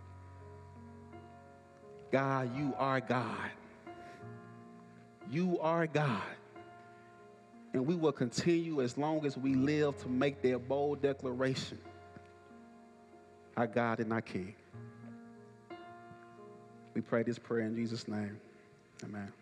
God, 2.14 2.56
you 2.56 2.72
are 2.78 3.00
God. 3.00 3.50
You 5.32 5.58
are 5.58 5.88
God. 5.88 6.22
And 7.72 7.84
we 7.84 7.96
will 7.96 8.12
continue 8.12 8.82
as 8.82 8.96
long 8.96 9.26
as 9.26 9.36
we 9.36 9.56
live 9.56 9.98
to 9.98 10.08
make 10.08 10.40
that 10.42 10.68
bold 10.68 11.02
declaration 11.02 11.76
our 13.56 13.66
God 13.66 13.98
and 13.98 14.12
our 14.12 14.20
King. 14.20 14.54
We 16.94 17.00
pray 17.00 17.24
this 17.24 17.36
prayer 17.36 17.66
in 17.66 17.74
Jesus' 17.74 18.06
name. 18.06 18.38
Amen. 19.02 19.32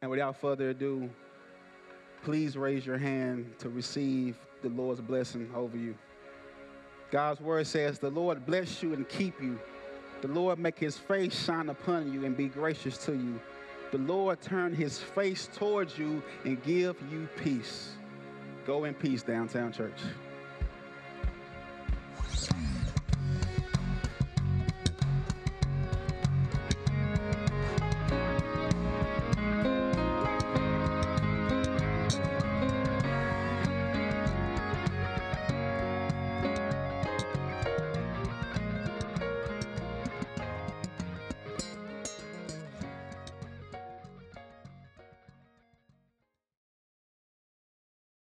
And 0.00 0.12
without 0.12 0.36
further 0.36 0.70
ado, 0.70 1.10
please 2.22 2.56
raise 2.56 2.86
your 2.86 2.98
hand 2.98 3.52
to 3.58 3.68
receive 3.68 4.36
the 4.62 4.68
Lord's 4.68 5.00
blessing 5.00 5.50
over 5.56 5.76
you. 5.76 5.96
God's 7.10 7.40
word 7.40 7.66
says, 7.66 7.98
The 7.98 8.10
Lord 8.10 8.46
bless 8.46 8.80
you 8.80 8.94
and 8.94 9.08
keep 9.08 9.42
you. 9.42 9.58
The 10.22 10.28
Lord 10.28 10.60
make 10.60 10.78
his 10.78 10.96
face 10.96 11.44
shine 11.44 11.68
upon 11.68 12.12
you 12.12 12.24
and 12.24 12.36
be 12.36 12.46
gracious 12.46 12.96
to 13.06 13.12
you. 13.12 13.40
The 13.90 13.98
Lord 13.98 14.40
turn 14.40 14.72
his 14.72 14.98
face 14.98 15.48
towards 15.54 15.98
you 15.98 16.22
and 16.44 16.62
give 16.62 16.96
you 17.10 17.28
peace. 17.36 17.90
Go 18.64 18.84
in 18.84 18.94
peace, 18.94 19.24
downtown 19.24 19.72
church. 19.72 19.98